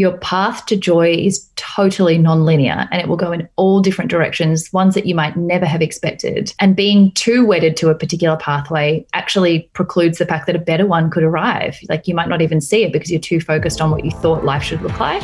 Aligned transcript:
your 0.00 0.16
path 0.16 0.64
to 0.64 0.76
joy 0.76 1.12
is 1.12 1.46
totally 1.56 2.16
non-linear 2.16 2.88
and 2.90 3.02
it 3.02 3.06
will 3.06 3.18
go 3.18 3.32
in 3.32 3.46
all 3.56 3.82
different 3.82 4.10
directions, 4.10 4.72
ones 4.72 4.94
that 4.94 5.04
you 5.04 5.14
might 5.14 5.36
never 5.36 5.66
have 5.66 5.82
expected. 5.82 6.54
And 6.58 6.74
being 6.74 7.12
too 7.12 7.44
wedded 7.44 7.76
to 7.76 7.90
a 7.90 7.94
particular 7.94 8.38
pathway 8.38 9.04
actually 9.12 9.68
precludes 9.74 10.16
the 10.16 10.24
fact 10.24 10.46
that 10.46 10.56
a 10.56 10.58
better 10.58 10.86
one 10.86 11.10
could 11.10 11.22
arrive. 11.22 11.78
Like 11.90 12.08
you 12.08 12.14
might 12.14 12.30
not 12.30 12.40
even 12.40 12.62
see 12.62 12.82
it 12.82 12.94
because 12.94 13.10
you're 13.10 13.20
too 13.20 13.42
focused 13.42 13.82
on 13.82 13.90
what 13.90 14.02
you 14.02 14.10
thought 14.10 14.42
life 14.42 14.62
should 14.62 14.80
look 14.80 14.98
like. 14.98 15.22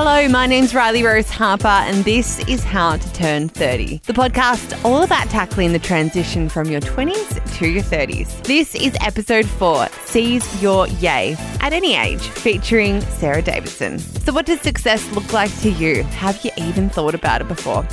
Hello, 0.00 0.28
my 0.28 0.46
name's 0.46 0.76
Riley 0.76 1.02
Rose 1.02 1.28
Harper, 1.28 1.66
and 1.66 2.04
this 2.04 2.38
is 2.46 2.62
How 2.62 2.98
to 2.98 3.12
Turn 3.14 3.48
30, 3.48 4.02
the 4.06 4.12
podcast 4.12 4.84
all 4.84 5.02
about 5.02 5.28
tackling 5.28 5.72
the 5.72 5.80
transition 5.80 6.48
from 6.48 6.70
your 6.70 6.80
20s 6.80 7.58
to 7.58 7.66
your 7.66 7.82
30s. 7.82 8.44
This 8.44 8.76
is 8.76 8.96
episode 9.00 9.44
four 9.44 9.88
Seize 10.04 10.62
Your 10.62 10.86
Yay 10.86 11.34
at 11.60 11.72
any 11.72 11.96
age, 11.96 12.20
featuring 12.20 13.00
Sarah 13.00 13.42
Davidson. 13.42 13.98
So, 13.98 14.32
what 14.32 14.46
does 14.46 14.60
success 14.60 15.04
look 15.10 15.32
like 15.32 15.52
to 15.62 15.70
you? 15.70 16.04
Have 16.04 16.44
you 16.44 16.52
even 16.56 16.88
thought 16.88 17.16
about 17.16 17.40
it 17.40 17.48
before? 17.48 17.84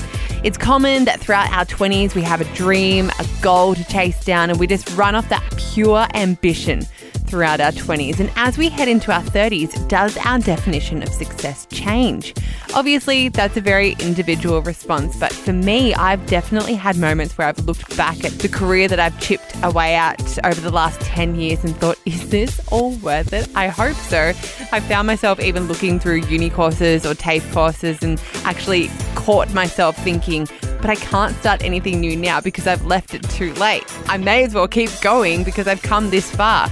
It's 0.44 0.60
common 0.60 1.06
that 1.06 1.20
throughout 1.20 1.52
our 1.52 1.66
20s 1.66 2.14
we 2.14 2.22
have 2.22 2.40
a 2.40 2.54
dream, 2.54 3.10
a 3.18 3.26
goal 3.42 3.74
to 3.74 3.84
chase 3.86 4.24
down, 4.24 4.52
and 4.52 4.60
we 4.60 4.68
just 4.68 4.96
run 4.96 5.16
off 5.16 5.28
that 5.30 5.42
pure 5.58 6.06
ambition 6.14 6.86
throughout 7.26 7.60
our 7.60 7.72
20s. 7.72 8.20
And 8.20 8.32
as 8.36 8.58
we 8.58 8.70
head 8.70 8.88
into 8.88 9.12
our 9.12 9.22
30s, 9.22 9.88
does 9.88 10.18
our 10.18 10.40
definition 10.40 11.04
of 11.04 11.10
success 11.10 11.66
change? 11.72 12.34
Obviously, 12.74 13.30
that's 13.30 13.58
a 13.58 13.62
very 13.62 13.92
individual 14.00 14.62
response, 14.62 15.16
but 15.18 15.32
for 15.32 15.54
me, 15.54 15.94
I've 15.94 16.26
definitely 16.26 16.76
had 16.76 16.98
moments 16.98 17.38
where 17.38 17.48
I've 17.48 17.66
looked 17.66 17.96
back 17.96 18.24
at 18.26 18.34
the 18.34 18.50
career 18.50 18.88
that 18.88 19.00
I've 19.00 19.20
chipped 19.20 19.56
away 19.64 19.96
at 19.96 20.46
over 20.46 20.60
the 20.60 20.72
last 20.72 21.00
10 21.02 21.36
years 21.36 21.64
and 21.64 21.76
thought, 21.78 21.98
is 22.06 22.30
this 22.30 22.60
all 22.72 22.92
worth 22.96 23.34
it? 23.34 23.50
I 23.56 23.68
hope 23.68 23.96
so. 23.96 24.34
I 24.72 24.80
found 24.80 25.08
myself 25.08 25.40
even 25.40 25.68
looking 25.68 26.00
through 26.00 26.22
uni 26.28 26.50
courses 26.50 27.06
or 27.06 27.14
TAFE 27.14 27.52
courses 27.54 28.04
and 28.04 28.22
actually 28.44 28.90
caught 29.16 29.54
myself 29.54 29.96
thinking, 29.98 30.48
but 30.82 30.90
I 30.90 30.96
can't 30.96 31.36
start 31.38 31.64
anything 31.64 32.00
new 32.00 32.16
now 32.16 32.42
because 32.42 32.68
I've 32.68 32.86
left 32.86 33.14
it 33.14 33.24
too 33.30 33.54
late. 33.56 33.86
I 34.08 34.18
may 34.18 34.44
as 34.44 34.54
well 34.54 34.68
keep 34.68 34.92
going 35.02 35.44
because 35.44 35.68
I've 35.68 35.82
come 35.82 36.10
this 36.10 36.30
far 36.30 36.70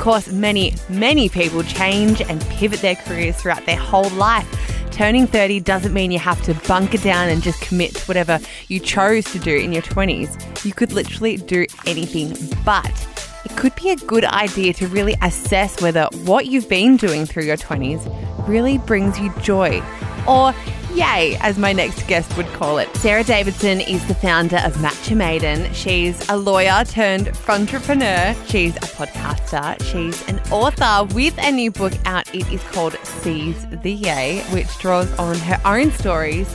course, 0.00 0.32
many, 0.32 0.74
many 0.88 1.28
people 1.28 1.62
change 1.62 2.22
and 2.22 2.40
pivot 2.42 2.80
their 2.80 2.96
careers 2.96 3.36
throughout 3.36 3.64
their 3.66 3.76
whole 3.76 4.08
life. 4.10 4.48
Turning 4.90 5.26
30 5.26 5.60
doesn't 5.60 5.92
mean 5.92 6.10
you 6.10 6.18
have 6.18 6.42
to 6.42 6.54
bunker 6.66 6.98
down 6.98 7.28
and 7.28 7.42
just 7.42 7.60
commit 7.60 7.94
to 7.94 8.04
whatever 8.06 8.40
you 8.68 8.80
chose 8.80 9.24
to 9.26 9.38
do 9.38 9.54
in 9.54 9.72
your 9.72 9.82
20s. 9.82 10.64
You 10.64 10.72
could 10.72 10.92
literally 10.92 11.36
do 11.36 11.66
anything, 11.86 12.34
but 12.64 12.90
it 13.44 13.56
could 13.56 13.74
be 13.76 13.90
a 13.90 13.96
good 13.96 14.24
idea 14.24 14.72
to 14.74 14.88
really 14.88 15.16
assess 15.22 15.80
whether 15.80 16.08
what 16.24 16.46
you've 16.46 16.68
been 16.68 16.96
doing 16.96 17.26
through 17.26 17.44
your 17.44 17.56
20s 17.56 18.48
really 18.48 18.78
brings 18.78 19.20
you 19.20 19.32
joy 19.40 19.82
or 20.26 20.54
Yay, 20.94 21.36
as 21.40 21.58
my 21.58 21.72
next 21.72 22.06
guest 22.06 22.36
would 22.36 22.46
call 22.48 22.78
it. 22.78 22.94
Sarah 22.96 23.24
Davidson 23.24 23.80
is 23.80 24.06
the 24.08 24.14
founder 24.14 24.58
of 24.58 24.74
Matcha 24.74 25.16
Maiden. 25.16 25.72
She's 25.72 26.28
a 26.28 26.36
lawyer 26.36 26.84
turned 26.84 27.28
entrepreneur. 27.48 28.34
She's 28.46 28.76
a 28.76 28.80
podcaster. 28.80 29.80
She's 29.84 30.26
an 30.28 30.40
author 30.50 31.12
with 31.14 31.36
a 31.38 31.52
new 31.52 31.70
book 31.70 31.92
out. 32.04 32.32
It 32.34 32.50
is 32.52 32.62
called 32.64 32.96
Seize 33.04 33.66
the 33.82 33.92
Yay, 33.92 34.40
which 34.50 34.68
draws 34.78 35.10
on 35.18 35.38
her 35.38 35.60
own 35.64 35.90
stories 35.92 36.48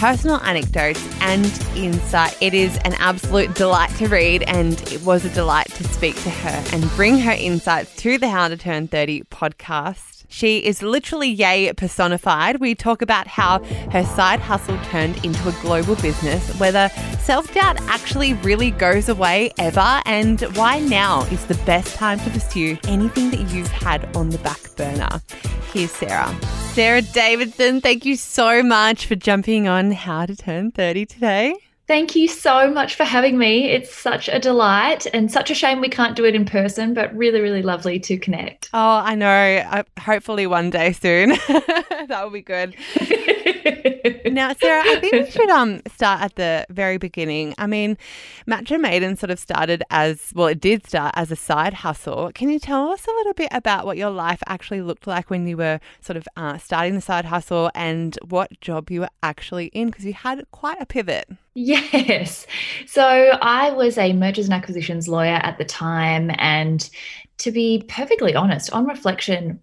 personal 0.00 0.40
anecdotes 0.44 1.06
and 1.20 1.44
insight. 1.76 2.34
It 2.40 2.54
is 2.54 2.74
an 2.86 2.94
absolute 2.94 3.54
delight 3.54 3.90
to 3.96 4.08
read, 4.08 4.42
and 4.44 4.80
it 4.90 5.02
was 5.02 5.26
a 5.26 5.30
delight 5.30 5.68
to 5.74 5.84
speak 5.84 6.14
to 6.22 6.30
her 6.30 6.64
and 6.72 6.90
bring 6.92 7.18
her 7.18 7.32
insights 7.32 7.94
to 7.96 8.16
the 8.16 8.30
How 8.30 8.48
to 8.48 8.56
Turn 8.56 8.88
30 8.88 9.24
podcast. 9.24 10.19
She 10.30 10.58
is 10.58 10.80
literally 10.80 11.28
yay 11.28 11.72
personified. 11.72 12.60
We 12.60 12.74
talk 12.74 13.02
about 13.02 13.26
how 13.26 13.62
her 13.90 14.04
side 14.04 14.40
hustle 14.40 14.78
turned 14.84 15.22
into 15.24 15.48
a 15.48 15.52
global 15.60 15.96
business, 15.96 16.58
whether 16.58 16.88
self 17.20 17.52
doubt 17.52 17.80
actually 17.82 18.34
really 18.34 18.70
goes 18.70 19.08
away 19.08 19.50
ever, 19.58 20.00
and 20.06 20.40
why 20.56 20.78
now 20.78 21.22
is 21.24 21.44
the 21.46 21.56
best 21.66 21.94
time 21.96 22.20
to 22.20 22.30
pursue 22.30 22.78
anything 22.86 23.30
that 23.32 23.50
you've 23.50 23.68
had 23.68 24.16
on 24.16 24.30
the 24.30 24.38
back 24.38 24.60
burner. 24.76 25.20
Here's 25.72 25.90
Sarah. 25.90 26.34
Sarah 26.72 27.02
Davidson, 27.02 27.80
thank 27.80 28.04
you 28.04 28.14
so 28.14 28.62
much 28.62 29.06
for 29.06 29.16
jumping 29.16 29.66
on 29.66 29.90
How 29.90 30.26
to 30.26 30.36
Turn 30.36 30.70
30 30.70 31.06
today. 31.06 31.54
Thank 31.90 32.14
you 32.14 32.28
so 32.28 32.70
much 32.70 32.94
for 32.94 33.02
having 33.02 33.36
me. 33.36 33.68
It's 33.68 33.92
such 33.92 34.28
a 34.28 34.38
delight 34.38 35.08
and 35.12 35.28
such 35.28 35.50
a 35.50 35.56
shame 35.56 35.80
we 35.80 35.88
can't 35.88 36.14
do 36.14 36.24
it 36.24 36.36
in 36.36 36.44
person, 36.44 36.94
but 36.94 37.12
really, 37.16 37.40
really 37.40 37.62
lovely 37.62 37.98
to 37.98 38.16
connect. 38.16 38.70
Oh, 38.72 39.02
I 39.04 39.16
know. 39.16 39.26
Uh, 39.26 39.82
hopefully 39.98 40.46
one 40.46 40.70
day 40.70 40.92
soon. 40.92 41.30
that 41.50 42.20
will 42.22 42.30
be 42.30 42.42
good. 42.42 42.76
now, 44.32 44.52
Sarah, 44.52 44.84
I 44.84 45.00
think 45.00 45.12
we 45.12 45.30
should 45.32 45.50
um 45.50 45.82
start 45.88 46.22
at 46.22 46.36
the 46.36 46.64
very 46.70 46.96
beginning. 46.96 47.54
I 47.58 47.66
mean, 47.66 47.98
Matcha 48.46 48.80
Maiden 48.80 49.16
sort 49.16 49.30
of 49.30 49.40
started 49.40 49.82
as 49.90 50.30
well, 50.32 50.46
it 50.46 50.60
did 50.60 50.86
start 50.86 51.12
as 51.16 51.32
a 51.32 51.36
side 51.36 51.74
hustle. 51.74 52.30
Can 52.34 52.50
you 52.50 52.60
tell 52.60 52.90
us 52.90 53.04
a 53.04 53.10
little 53.10 53.34
bit 53.34 53.48
about 53.50 53.84
what 53.84 53.96
your 53.96 54.10
life 54.10 54.44
actually 54.46 54.82
looked 54.82 55.08
like 55.08 55.28
when 55.28 55.48
you 55.48 55.56
were 55.56 55.80
sort 56.00 56.16
of 56.16 56.28
uh, 56.36 56.56
starting 56.56 56.94
the 56.94 57.00
side 57.00 57.24
hustle 57.24 57.68
and 57.74 58.16
what 58.28 58.60
job 58.60 58.92
you 58.92 59.00
were 59.00 59.10
actually 59.24 59.66
in? 59.66 59.88
Because 59.88 60.04
you 60.04 60.12
had 60.12 60.44
quite 60.52 60.80
a 60.80 60.86
pivot. 60.86 61.28
Yes. 61.54 62.46
So 62.86 63.02
I 63.02 63.70
was 63.72 63.98
a 63.98 64.12
mergers 64.12 64.46
and 64.46 64.54
acquisitions 64.54 65.08
lawyer 65.08 65.40
at 65.42 65.58
the 65.58 65.64
time. 65.64 66.30
And 66.38 66.88
to 67.38 67.50
be 67.50 67.84
perfectly 67.88 68.34
honest, 68.34 68.72
on 68.72 68.86
reflection, 68.86 69.60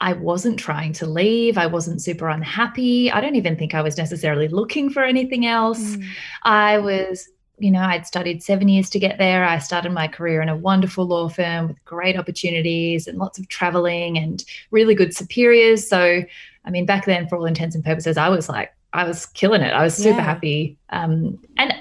I 0.00 0.12
wasn't 0.12 0.58
trying 0.58 0.92
to 0.94 1.06
leave. 1.06 1.58
I 1.58 1.66
wasn't 1.66 2.02
super 2.02 2.28
unhappy. 2.28 3.10
I 3.10 3.20
don't 3.20 3.36
even 3.36 3.56
think 3.56 3.74
I 3.74 3.82
was 3.82 3.96
necessarily 3.96 4.48
looking 4.48 4.90
for 4.90 5.02
anything 5.02 5.46
else. 5.46 5.96
Mm. 5.96 6.04
I 6.44 6.78
was, 6.78 7.28
you 7.58 7.70
know, 7.70 7.80
I'd 7.80 8.06
studied 8.06 8.42
seven 8.42 8.68
years 8.68 8.90
to 8.90 9.00
get 9.00 9.18
there. 9.18 9.44
I 9.44 9.58
started 9.58 9.92
my 9.92 10.06
career 10.06 10.40
in 10.40 10.48
a 10.48 10.56
wonderful 10.56 11.04
law 11.06 11.28
firm 11.28 11.68
with 11.68 11.84
great 11.84 12.16
opportunities 12.16 13.08
and 13.08 13.18
lots 13.18 13.38
of 13.38 13.48
traveling 13.48 14.16
and 14.16 14.44
really 14.70 14.94
good 14.94 15.14
superiors. 15.14 15.88
So, 15.88 16.22
I 16.64 16.70
mean, 16.70 16.86
back 16.86 17.04
then, 17.04 17.28
for 17.28 17.36
all 17.36 17.46
intents 17.46 17.74
and 17.74 17.84
purposes, 17.84 18.16
I 18.16 18.28
was 18.28 18.48
like 18.48 18.72
I 18.92 19.04
was 19.04 19.26
killing 19.26 19.60
it. 19.60 19.72
I 19.72 19.82
was 19.82 19.94
super 19.94 20.18
yeah. 20.18 20.24
happy. 20.24 20.78
Um, 20.90 21.38
and 21.58 21.74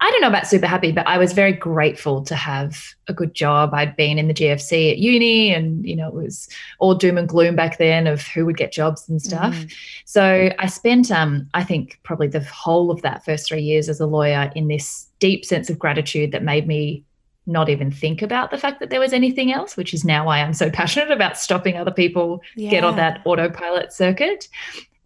I 0.00 0.10
don't 0.10 0.20
know 0.20 0.28
about 0.28 0.46
super 0.46 0.66
happy, 0.66 0.92
but 0.92 1.06
I 1.06 1.18
was 1.18 1.32
very 1.32 1.52
grateful 1.52 2.22
to 2.24 2.34
have 2.34 2.94
a 3.08 3.14
good 3.14 3.34
job. 3.34 3.72
I'd 3.72 3.96
been 3.96 4.18
in 4.18 4.28
the 4.28 4.34
GFC 4.34 4.92
at 4.92 4.98
uni 4.98 5.52
and, 5.52 5.84
you 5.86 5.96
know, 5.96 6.08
it 6.08 6.14
was 6.14 6.48
all 6.78 6.94
doom 6.94 7.16
and 7.16 7.28
gloom 7.28 7.56
back 7.56 7.78
then 7.78 8.06
of 8.06 8.22
who 8.22 8.44
would 8.44 8.56
get 8.56 8.70
jobs 8.70 9.08
and 9.08 9.20
stuff. 9.20 9.54
Mm. 9.54 9.72
So 10.04 10.50
I 10.58 10.66
spent, 10.66 11.10
um, 11.10 11.48
I 11.54 11.64
think, 11.64 11.98
probably 12.02 12.28
the 12.28 12.44
whole 12.44 12.90
of 12.90 13.02
that 13.02 13.24
first 13.24 13.48
three 13.48 13.62
years 13.62 13.88
as 13.88 13.98
a 13.98 14.06
lawyer 14.06 14.52
in 14.54 14.68
this 14.68 15.08
deep 15.20 15.44
sense 15.44 15.70
of 15.70 15.78
gratitude 15.78 16.32
that 16.32 16.42
made 16.42 16.66
me 16.66 17.02
not 17.46 17.68
even 17.68 17.90
think 17.90 18.22
about 18.22 18.50
the 18.50 18.58
fact 18.58 18.80
that 18.80 18.90
there 18.90 19.00
was 19.00 19.12
anything 19.12 19.52
else, 19.52 19.76
which 19.76 19.94
is 19.94 20.04
now 20.04 20.26
why 20.26 20.40
I'm 20.40 20.54
so 20.54 20.70
passionate 20.72 21.10
about 21.10 21.38
stopping 21.38 21.76
other 21.76 21.90
people 21.90 22.42
yeah. 22.56 22.70
get 22.70 22.84
on 22.84 22.96
that 22.96 23.22
autopilot 23.24 23.92
circuit. 23.92 24.48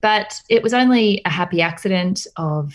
But 0.01 0.41
it 0.49 0.63
was 0.63 0.73
only 0.73 1.21
a 1.25 1.31
happy 1.31 1.61
accident 1.61 2.27
of 2.37 2.73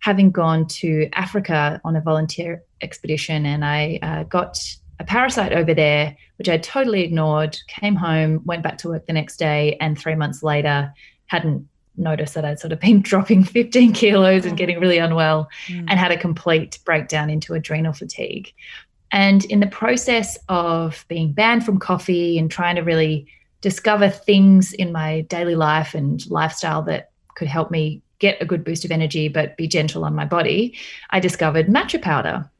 having 0.00 0.30
gone 0.30 0.66
to 0.66 1.08
Africa 1.12 1.80
on 1.84 1.96
a 1.96 2.00
volunteer 2.00 2.62
expedition, 2.80 3.46
and 3.46 3.64
I 3.64 3.98
uh, 4.02 4.22
got 4.24 4.58
a 4.98 5.04
parasite 5.04 5.52
over 5.52 5.74
there, 5.74 6.16
which 6.36 6.48
I 6.48 6.58
totally 6.58 7.02
ignored. 7.02 7.58
Came 7.68 7.96
home, 7.96 8.42
went 8.44 8.62
back 8.62 8.78
to 8.78 8.88
work 8.88 9.06
the 9.06 9.12
next 9.12 9.36
day, 9.36 9.76
and 9.80 9.98
three 9.98 10.14
months 10.14 10.42
later, 10.42 10.92
hadn't 11.26 11.68
noticed 11.96 12.34
that 12.34 12.44
I'd 12.44 12.58
sort 12.58 12.72
of 12.72 12.80
been 12.80 13.02
dropping 13.10 13.44
15 13.44 13.92
kilos 13.92 14.44
and 14.44 14.56
getting 14.56 14.80
really 14.80 14.98
unwell, 14.98 15.48
mm. 15.66 15.86
and 15.88 15.98
had 15.98 16.12
a 16.12 16.18
complete 16.18 16.78
breakdown 16.84 17.30
into 17.30 17.54
adrenal 17.54 17.92
fatigue. 17.92 18.52
And 19.12 19.44
in 19.44 19.60
the 19.60 19.68
process 19.68 20.36
of 20.48 21.04
being 21.06 21.32
banned 21.32 21.64
from 21.64 21.78
coffee 21.78 22.36
and 22.36 22.50
trying 22.50 22.74
to 22.74 22.82
really 22.82 23.28
discover 23.64 24.10
things 24.10 24.74
in 24.74 24.92
my 24.92 25.22
daily 25.22 25.54
life 25.54 25.94
and 25.94 26.30
lifestyle 26.30 26.82
that 26.82 27.08
could 27.34 27.48
help 27.48 27.70
me 27.70 28.02
get 28.18 28.36
a 28.42 28.44
good 28.44 28.62
boost 28.62 28.84
of 28.84 28.90
energy 28.90 29.26
but 29.26 29.56
be 29.56 29.66
gentle 29.66 30.04
on 30.04 30.14
my 30.14 30.26
body, 30.26 30.76
I 31.08 31.18
discovered 31.18 31.68
matcha 31.68 32.00
powder. 32.00 32.50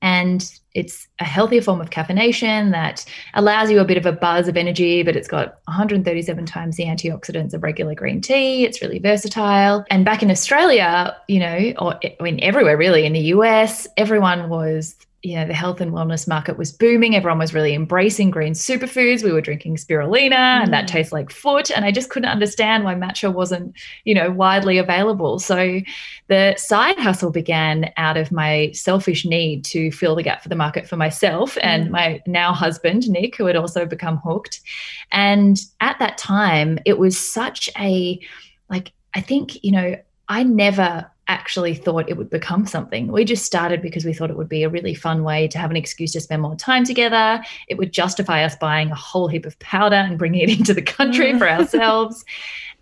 And 0.00 0.48
it's 0.74 1.08
a 1.18 1.24
healthier 1.24 1.60
form 1.60 1.80
of 1.80 1.90
caffeination 1.90 2.70
that 2.70 3.04
allows 3.34 3.68
you 3.68 3.80
a 3.80 3.84
bit 3.84 3.96
of 3.96 4.06
a 4.06 4.12
buzz 4.12 4.46
of 4.46 4.56
energy, 4.56 5.02
but 5.02 5.16
it's 5.16 5.26
got 5.26 5.58
137 5.64 6.46
times 6.46 6.76
the 6.76 6.84
antioxidants 6.84 7.52
of 7.52 7.64
regular 7.64 7.96
green 7.96 8.20
tea. 8.20 8.64
It's 8.64 8.80
really 8.80 9.00
versatile. 9.00 9.84
And 9.90 10.04
back 10.04 10.22
in 10.22 10.30
Australia, 10.30 11.16
you 11.26 11.40
know, 11.40 11.72
or 11.80 11.98
I 12.04 12.22
mean, 12.22 12.38
everywhere 12.42 12.76
really 12.76 13.04
in 13.06 13.12
the 13.12 13.32
US, 13.34 13.88
everyone 13.96 14.48
was 14.48 14.94
you 15.22 15.34
know 15.34 15.46
the 15.46 15.54
health 15.54 15.80
and 15.80 15.92
wellness 15.92 16.28
market 16.28 16.56
was 16.56 16.70
booming 16.70 17.16
everyone 17.16 17.38
was 17.38 17.52
really 17.52 17.74
embracing 17.74 18.30
green 18.30 18.52
superfoods 18.52 19.24
we 19.24 19.32
were 19.32 19.40
drinking 19.40 19.74
spirulina 19.74 20.30
mm. 20.30 20.62
and 20.62 20.72
that 20.72 20.84
mm. 20.84 20.88
tastes 20.88 21.12
like 21.12 21.30
foot 21.30 21.70
and 21.72 21.84
i 21.84 21.90
just 21.90 22.08
couldn't 22.10 22.28
understand 22.28 22.84
why 22.84 22.94
matcha 22.94 23.32
wasn't 23.32 23.74
you 24.04 24.14
know 24.14 24.30
widely 24.30 24.78
available 24.78 25.40
so 25.40 25.80
the 26.28 26.54
side 26.56 26.98
hustle 26.98 27.32
began 27.32 27.92
out 27.96 28.16
of 28.16 28.30
my 28.30 28.70
selfish 28.72 29.24
need 29.24 29.64
to 29.64 29.90
fill 29.90 30.14
the 30.14 30.22
gap 30.22 30.40
for 30.40 30.48
the 30.48 30.54
market 30.56 30.86
for 30.86 30.96
myself 30.96 31.56
mm. 31.56 31.60
and 31.62 31.90
my 31.90 32.22
now 32.26 32.52
husband 32.52 33.08
nick 33.10 33.36
who 33.36 33.46
had 33.46 33.56
also 33.56 33.84
become 33.84 34.18
hooked 34.18 34.60
and 35.10 35.62
at 35.80 35.98
that 35.98 36.16
time 36.16 36.78
it 36.84 36.96
was 36.96 37.18
such 37.18 37.68
a 37.78 38.20
like 38.70 38.92
i 39.14 39.20
think 39.20 39.64
you 39.64 39.72
know 39.72 39.96
i 40.28 40.44
never 40.44 41.10
actually 41.28 41.74
thought 41.74 42.08
it 42.08 42.16
would 42.16 42.30
become 42.30 42.66
something. 42.66 43.12
We 43.12 43.24
just 43.24 43.44
started 43.44 43.82
because 43.82 44.04
we 44.04 44.14
thought 44.14 44.30
it 44.30 44.36
would 44.36 44.48
be 44.48 44.62
a 44.62 44.68
really 44.68 44.94
fun 44.94 45.22
way 45.22 45.46
to 45.48 45.58
have 45.58 45.70
an 45.70 45.76
excuse 45.76 46.12
to 46.12 46.20
spend 46.20 46.42
more 46.42 46.56
time 46.56 46.84
together. 46.84 47.42
It 47.68 47.76
would 47.76 47.92
justify 47.92 48.42
us 48.44 48.56
buying 48.56 48.90
a 48.90 48.96
whole 48.96 49.28
heap 49.28 49.46
of 49.46 49.58
powder 49.58 49.96
and 49.96 50.18
bringing 50.18 50.48
it 50.48 50.50
into 50.58 50.74
the 50.74 50.82
country 50.82 51.32
for 51.38 51.46
mm. 51.46 51.58
ourselves. 51.58 52.24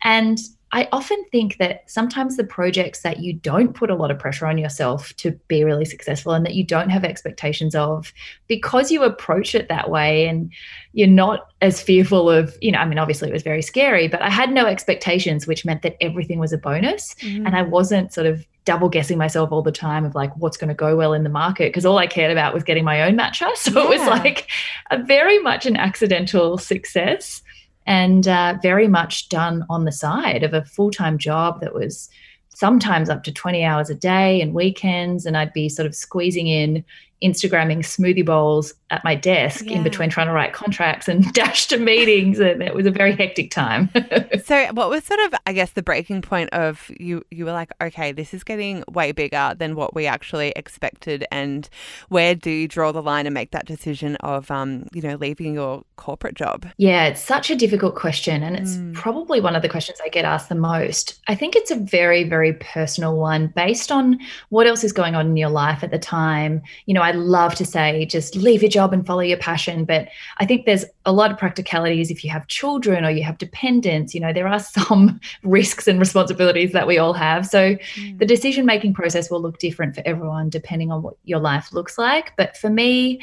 And 0.02 0.38
I 0.76 0.90
often 0.92 1.24
think 1.32 1.56
that 1.56 1.90
sometimes 1.90 2.36
the 2.36 2.44
projects 2.44 3.00
that 3.00 3.20
you 3.20 3.32
don't 3.32 3.72
put 3.72 3.88
a 3.88 3.94
lot 3.94 4.10
of 4.10 4.18
pressure 4.18 4.46
on 4.46 4.58
yourself 4.58 5.16
to 5.16 5.30
be 5.48 5.64
really 5.64 5.86
successful 5.86 6.34
and 6.34 6.44
that 6.44 6.54
you 6.54 6.64
don't 6.64 6.90
have 6.90 7.02
expectations 7.02 7.74
of, 7.74 8.12
because 8.46 8.90
you 8.90 9.02
approach 9.02 9.54
it 9.54 9.70
that 9.70 9.88
way 9.88 10.28
and 10.28 10.52
you're 10.92 11.08
not 11.08 11.50
as 11.62 11.80
fearful 11.80 12.28
of, 12.28 12.54
you 12.60 12.70
know, 12.70 12.78
I 12.78 12.84
mean, 12.84 12.98
obviously 12.98 13.30
it 13.30 13.32
was 13.32 13.42
very 13.42 13.62
scary, 13.62 14.06
but 14.06 14.20
I 14.20 14.28
had 14.28 14.52
no 14.52 14.66
expectations, 14.66 15.46
which 15.46 15.64
meant 15.64 15.80
that 15.80 15.96
everything 16.02 16.38
was 16.38 16.52
a 16.52 16.58
bonus. 16.58 17.14
Mm-hmm. 17.22 17.46
And 17.46 17.56
I 17.56 17.62
wasn't 17.62 18.12
sort 18.12 18.26
of 18.26 18.46
double 18.66 18.90
guessing 18.90 19.16
myself 19.16 19.52
all 19.52 19.62
the 19.62 19.72
time 19.72 20.04
of 20.04 20.14
like 20.14 20.36
what's 20.36 20.58
going 20.58 20.68
to 20.68 20.74
go 20.74 20.94
well 20.94 21.14
in 21.14 21.22
the 21.22 21.30
market 21.30 21.70
because 21.70 21.86
all 21.86 21.96
I 21.96 22.06
cared 22.06 22.32
about 22.32 22.52
was 22.52 22.62
getting 22.62 22.84
my 22.84 23.00
own 23.00 23.16
matcha. 23.16 23.50
So 23.56 23.70
yeah. 23.72 23.84
it 23.84 23.98
was 23.98 24.06
like 24.08 24.50
a 24.90 25.02
very 25.02 25.38
much 25.38 25.64
an 25.64 25.76
accidental 25.76 26.58
success 26.58 27.40
and 27.86 28.26
uh, 28.26 28.56
very 28.62 28.88
much 28.88 29.28
done 29.28 29.64
on 29.70 29.84
the 29.84 29.92
side 29.92 30.42
of 30.42 30.52
a 30.52 30.64
full 30.64 30.90
time 30.90 31.18
job 31.18 31.60
that 31.60 31.74
was 31.74 32.08
sometimes 32.48 33.10
up 33.10 33.22
to 33.22 33.32
20 33.32 33.64
hours 33.64 33.90
a 33.90 33.94
day 33.94 34.40
and 34.40 34.54
weekends. 34.54 35.26
And 35.26 35.36
I'd 35.36 35.52
be 35.52 35.68
sort 35.68 35.86
of 35.86 35.94
squeezing 35.94 36.46
in 36.46 36.84
Instagramming 37.22 37.78
smoothie 37.78 38.24
bowls 38.24 38.74
at 38.90 39.02
my 39.02 39.14
desk 39.14 39.64
yeah. 39.66 39.76
in 39.76 39.82
between 39.82 40.10
trying 40.10 40.28
to 40.28 40.32
write 40.32 40.52
contracts 40.52 41.08
and 41.08 41.32
dash 41.32 41.66
to 41.66 41.76
meetings. 41.76 42.38
And 42.38 42.62
it 42.62 42.74
was 42.74 42.86
a 42.86 42.90
very 42.90 43.12
hectic 43.12 43.50
time. 43.50 43.90
so, 44.44 44.66
what 44.72 44.88
was 44.90 45.04
sort 45.04 45.20
of, 45.20 45.34
I 45.46 45.52
guess, 45.52 45.72
the 45.72 45.82
breaking 45.82 46.22
point 46.22 46.50
of 46.50 46.90
you? 47.00 47.22
You 47.30 47.44
were 47.44 47.52
like, 47.52 47.72
okay, 47.80 48.12
this 48.12 48.32
is 48.32 48.44
getting 48.44 48.84
way 48.88 49.12
bigger 49.12 49.54
than 49.58 49.74
what 49.74 49.94
we 49.94 50.06
actually 50.06 50.52
expected. 50.54 51.24
And 51.32 51.68
where 52.08 52.34
do 52.34 52.50
you 52.50 52.68
draw 52.68 52.92
the 52.92 53.02
line 53.02 53.26
and 53.26 53.34
make 53.34 53.50
that 53.50 53.66
decision 53.66 54.16
of, 54.16 54.50
um, 54.50 54.86
you 54.92 55.02
know, 55.02 55.16
leaving 55.16 55.54
your 55.54 55.82
corporate 55.96 56.34
job? 56.34 56.66
Yeah, 56.76 57.06
it's 57.06 57.22
such 57.22 57.50
a 57.50 57.56
difficult 57.56 57.96
question. 57.96 58.42
And 58.42 58.56
it's 58.56 58.76
mm. 58.76 58.94
probably 58.94 59.40
one 59.40 59.56
of 59.56 59.62
the 59.62 59.68
questions 59.68 59.98
I 60.04 60.08
get 60.08 60.24
asked 60.24 60.48
the 60.48 60.54
most. 60.54 61.20
I 61.26 61.34
think 61.34 61.56
it's 61.56 61.70
a 61.70 61.76
very, 61.76 62.22
very 62.22 62.52
personal 62.54 63.16
one 63.16 63.48
based 63.48 63.90
on 63.90 64.18
what 64.50 64.66
else 64.66 64.84
is 64.84 64.92
going 64.92 65.16
on 65.16 65.26
in 65.26 65.36
your 65.36 65.48
life 65.48 65.82
at 65.82 65.90
the 65.90 65.98
time. 65.98 66.62
You 66.86 66.94
know, 66.94 67.02
I 67.02 67.10
love 67.10 67.56
to 67.56 67.64
say 67.64 68.04
just 68.06 68.36
leave 68.36 68.62
your 68.62 68.75
job 68.76 68.92
and 68.92 69.06
follow 69.06 69.20
your 69.20 69.38
passion. 69.38 69.84
But 69.84 70.08
I 70.38 70.46
think 70.46 70.66
there's 70.66 70.84
a 71.06 71.12
lot 71.12 71.30
of 71.30 71.38
practicalities 71.38 72.10
if 72.10 72.22
you 72.22 72.30
have 72.30 72.46
children 72.48 73.04
or 73.04 73.10
you 73.10 73.22
have 73.22 73.38
dependents. 73.38 74.14
You 74.14 74.20
know, 74.20 74.32
there 74.32 74.46
are 74.46 74.60
some 74.78 75.18
risks 75.42 75.88
and 75.88 75.98
responsibilities 75.98 76.72
that 76.72 76.86
we 76.86 76.98
all 76.98 77.14
have. 77.14 77.46
So 77.46 77.76
mm. 77.76 78.18
the 78.18 78.26
decision 78.26 78.66
making 78.66 78.94
process 78.94 79.30
will 79.30 79.40
look 79.40 79.58
different 79.58 79.94
for 79.94 80.02
everyone 80.04 80.50
depending 80.50 80.92
on 80.92 81.02
what 81.02 81.14
your 81.24 81.40
life 81.40 81.72
looks 81.72 81.96
like. 81.96 82.32
But 82.36 82.56
for 82.56 82.68
me, 82.68 83.20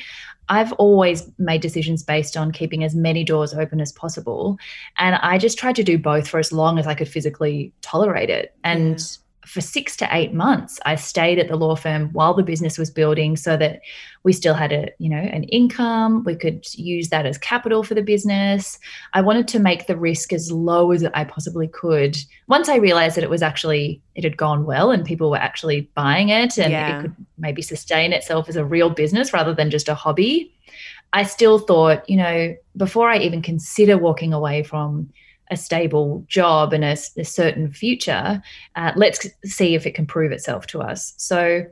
I've 0.49 0.73
always 0.73 1.31
made 1.37 1.61
decisions 1.61 2.03
based 2.03 2.35
on 2.35 2.51
keeping 2.51 2.83
as 2.83 2.95
many 2.95 3.23
doors 3.23 3.53
open 3.53 3.79
as 3.79 3.91
possible. 3.93 4.57
And 4.97 5.15
I 5.15 5.37
just 5.37 5.57
tried 5.57 5.75
to 5.77 5.83
do 5.83 5.97
both 5.97 6.27
for 6.27 6.37
as 6.39 6.51
long 6.51 6.79
as 6.79 6.87
I 6.87 6.95
could 6.95 7.07
physically 7.07 7.71
tolerate 7.81 8.29
it. 8.29 8.53
And 8.63 8.99
yeah 8.99 9.22
for 9.45 9.61
six 9.61 9.95
to 9.97 10.07
eight 10.11 10.33
months 10.33 10.79
i 10.85 10.95
stayed 10.95 11.39
at 11.39 11.47
the 11.47 11.55
law 11.55 11.75
firm 11.75 12.09
while 12.13 12.33
the 12.33 12.43
business 12.43 12.77
was 12.77 12.89
building 12.89 13.35
so 13.35 13.57
that 13.57 13.81
we 14.23 14.31
still 14.31 14.53
had 14.53 14.71
a 14.71 14.89
you 14.97 15.09
know 15.09 15.17
an 15.17 15.43
income. 15.43 16.23
We 16.23 16.35
could 16.35 16.65
use 16.75 17.09
that 17.09 17.25
as 17.25 17.37
capital 17.37 17.83
for 17.83 17.93
the 17.93 18.01
business. 18.01 18.79
I 19.13 19.21
wanted 19.21 19.47
to 19.49 19.59
make 19.59 19.87
the 19.87 19.97
risk 19.97 20.33
as 20.33 20.51
low 20.51 20.91
as 20.91 21.03
i 21.13 21.23
possibly 21.23 21.67
could. 21.67 22.17
Once 22.47 22.69
i 22.69 22.77
realized 22.77 23.17
that 23.17 23.23
it 23.23 23.29
was 23.29 23.41
actually 23.41 24.01
it 24.15 24.23
had 24.23 24.37
gone 24.37 24.65
well 24.65 24.91
and 24.91 25.05
people 25.05 25.29
were 25.29 25.37
actually 25.37 25.89
buying 25.95 26.29
it 26.29 26.57
and 26.57 26.71
yeah. 26.71 26.99
it 26.99 27.01
could 27.01 27.15
maybe 27.37 27.61
sustain 27.61 28.13
itself 28.13 28.47
as 28.49 28.55
a 28.55 28.65
real 28.65 28.89
business 28.89 29.33
rather 29.33 29.53
than 29.53 29.69
just 29.69 29.89
a 29.89 29.95
hobby 29.95 30.53
i 31.13 31.23
still 31.23 31.59
thought 31.59 32.07
you 32.09 32.17
know 32.17 32.55
before 32.77 33.09
i 33.09 33.17
even 33.17 33.41
consider 33.41 33.97
walking 33.97 34.33
away 34.33 34.61
from 34.63 35.09
a 35.51 35.57
stable 35.57 36.25
job 36.27 36.73
and 36.73 36.83
a, 36.83 36.97
a 37.17 37.25
certain 37.25 37.71
future, 37.71 38.41
uh, 38.75 38.91
let's 38.95 39.27
see 39.45 39.75
if 39.75 39.85
it 39.85 39.95
can 39.95 40.05
prove 40.05 40.31
itself 40.31 40.67
to 40.67 40.81
us. 40.81 41.13
So 41.17 41.65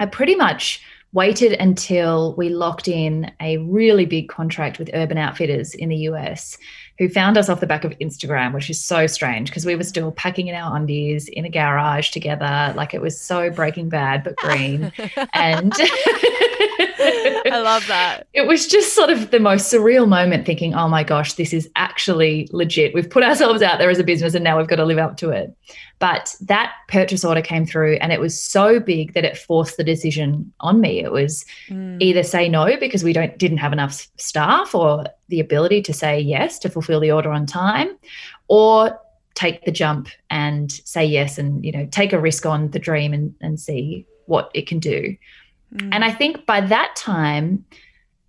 I 0.00 0.06
pretty 0.06 0.34
much 0.34 0.82
waited 1.12 1.52
until 1.54 2.34
we 2.34 2.50
locked 2.50 2.88
in 2.88 3.32
a 3.40 3.56
really 3.58 4.04
big 4.04 4.28
contract 4.28 4.78
with 4.78 4.90
Urban 4.92 5.16
Outfitters 5.16 5.74
in 5.74 5.88
the 5.88 5.96
US, 6.08 6.58
who 6.98 7.08
found 7.08 7.36
us 7.36 7.48
off 7.48 7.60
the 7.60 7.66
back 7.66 7.84
of 7.84 7.92
Instagram, 7.98 8.54
which 8.54 8.70
is 8.70 8.82
so 8.82 9.06
strange 9.06 9.50
because 9.50 9.66
we 9.66 9.76
were 9.76 9.84
still 9.84 10.12
packing 10.12 10.48
in 10.48 10.54
our 10.54 10.76
undies 10.76 11.28
in 11.28 11.44
a 11.44 11.50
garage 11.50 12.10
together. 12.10 12.72
Like 12.74 12.94
it 12.94 13.00
was 13.00 13.20
so 13.20 13.50
breaking 13.50 13.88
bad, 13.88 14.24
but 14.24 14.36
green. 14.36 14.92
and 15.32 15.72
I 17.52 17.60
love 17.62 17.86
that. 17.88 18.26
It 18.36 18.46
was 18.46 18.66
just 18.66 18.94
sort 18.94 19.08
of 19.08 19.30
the 19.30 19.40
most 19.40 19.72
surreal 19.72 20.06
moment 20.06 20.44
thinking, 20.44 20.74
oh 20.74 20.88
my 20.88 21.02
gosh, 21.02 21.34
this 21.34 21.54
is 21.54 21.70
actually 21.74 22.48
legit. 22.52 22.92
We've 22.92 23.08
put 23.08 23.22
ourselves 23.22 23.62
out 23.62 23.78
there 23.78 23.88
as 23.88 23.98
a 23.98 24.04
business 24.04 24.34
and 24.34 24.44
now 24.44 24.58
we've 24.58 24.66
got 24.66 24.76
to 24.76 24.84
live 24.84 24.98
up 24.98 25.16
to 25.18 25.30
it. 25.30 25.56
But 25.98 26.34
that 26.42 26.74
purchase 26.88 27.24
order 27.24 27.40
came 27.40 27.64
through 27.64 27.94
and 27.94 28.12
it 28.12 28.20
was 28.20 28.38
so 28.38 28.78
big 28.78 29.14
that 29.14 29.24
it 29.24 29.38
forced 29.38 29.78
the 29.78 29.84
decision 29.84 30.52
on 30.60 30.80
me. 30.82 31.00
It 31.02 31.12
was 31.12 31.46
mm. 31.68 31.96
either 32.00 32.22
say 32.22 32.48
no 32.48 32.76
because 32.76 33.02
we 33.02 33.14
don't 33.14 33.38
didn't 33.38 33.58
have 33.58 33.72
enough 33.72 34.06
staff 34.16 34.74
or 34.74 35.06
the 35.28 35.40
ability 35.40 35.82
to 35.82 35.92
say 35.92 36.20
yes 36.20 36.58
to 36.60 36.68
fulfill 36.68 37.00
the 37.00 37.10
order 37.10 37.30
on 37.30 37.46
time 37.46 37.96
or 38.48 38.98
take 39.34 39.64
the 39.64 39.70
jump 39.70 40.08
and 40.30 40.72
say 40.72 41.04
yes 41.04 41.38
and 41.38 41.64
you 41.64 41.70
know 41.70 41.86
take 41.90 42.12
a 42.12 42.18
risk 42.18 42.46
on 42.46 42.70
the 42.70 42.78
dream 42.78 43.12
and, 43.12 43.34
and 43.40 43.60
see 43.60 44.06
what 44.26 44.50
it 44.54 44.66
can 44.66 44.78
do. 44.78 45.16
Mm. 45.74 45.90
And 45.92 46.04
I 46.04 46.10
think 46.10 46.46
by 46.46 46.60
that 46.60 46.94
time, 46.96 47.64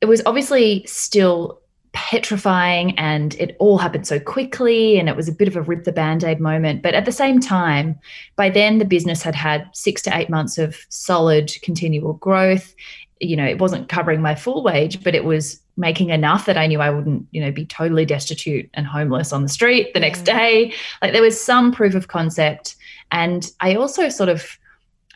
it 0.01 0.05
was 0.05 0.21
obviously 0.25 0.83
still 0.85 1.59
petrifying 1.93 2.97
and 2.99 3.33
it 3.35 3.55
all 3.57 3.79
happened 3.79 4.05
so 4.05 4.19
quickly 4.19 4.99
and 4.99 5.09
it 5.09 5.15
was 5.15 5.27
a 5.27 5.31
bit 5.31 5.47
of 5.47 5.55
a 5.55 5.61
rip 5.63 5.83
the 5.83 5.91
band-aid 5.91 6.39
moment. 6.39 6.83
But 6.83 6.93
at 6.93 7.05
the 7.05 7.11
same 7.11 7.39
time 7.39 7.97
by 8.35 8.49
then 8.51 8.77
the 8.77 8.85
business 8.85 9.23
had 9.23 9.33
had 9.33 9.67
6 9.73 10.03
to 10.03 10.15
8 10.15 10.29
months 10.29 10.59
of 10.59 10.77
solid 10.89 11.51
continual 11.63 12.13
growth. 12.13 12.75
You 13.19 13.35
know 13.35 13.45
it 13.45 13.59
wasn't 13.59 13.89
covering 13.89 14.21
my 14.21 14.35
full 14.35 14.61
wage 14.61 15.03
but 15.03 15.15
it 15.15 15.23
was 15.23 15.59
making 15.77 16.09
enough 16.09 16.45
that 16.45 16.57
I 16.57 16.67
knew 16.67 16.81
I 16.81 16.89
wouldn't 16.89 17.27
you 17.31 17.39
know 17.39 17.51
be 17.51 17.65
totally 17.65 18.05
destitute 18.05 18.69
and 18.73 18.85
homeless 18.85 19.31
on 19.31 19.43
the 19.43 19.49
street 19.49 19.93
the 19.93 19.99
next 19.99 20.23
day 20.23 20.73
like 21.01 21.13
there 21.13 21.21
was 21.21 21.39
some 21.39 21.71
proof 21.71 21.93
of 21.93 22.07
concept 22.07 22.75
and 23.11 23.51
I 23.59 23.75
also 23.75 24.09
sort 24.09 24.29
of 24.29 24.57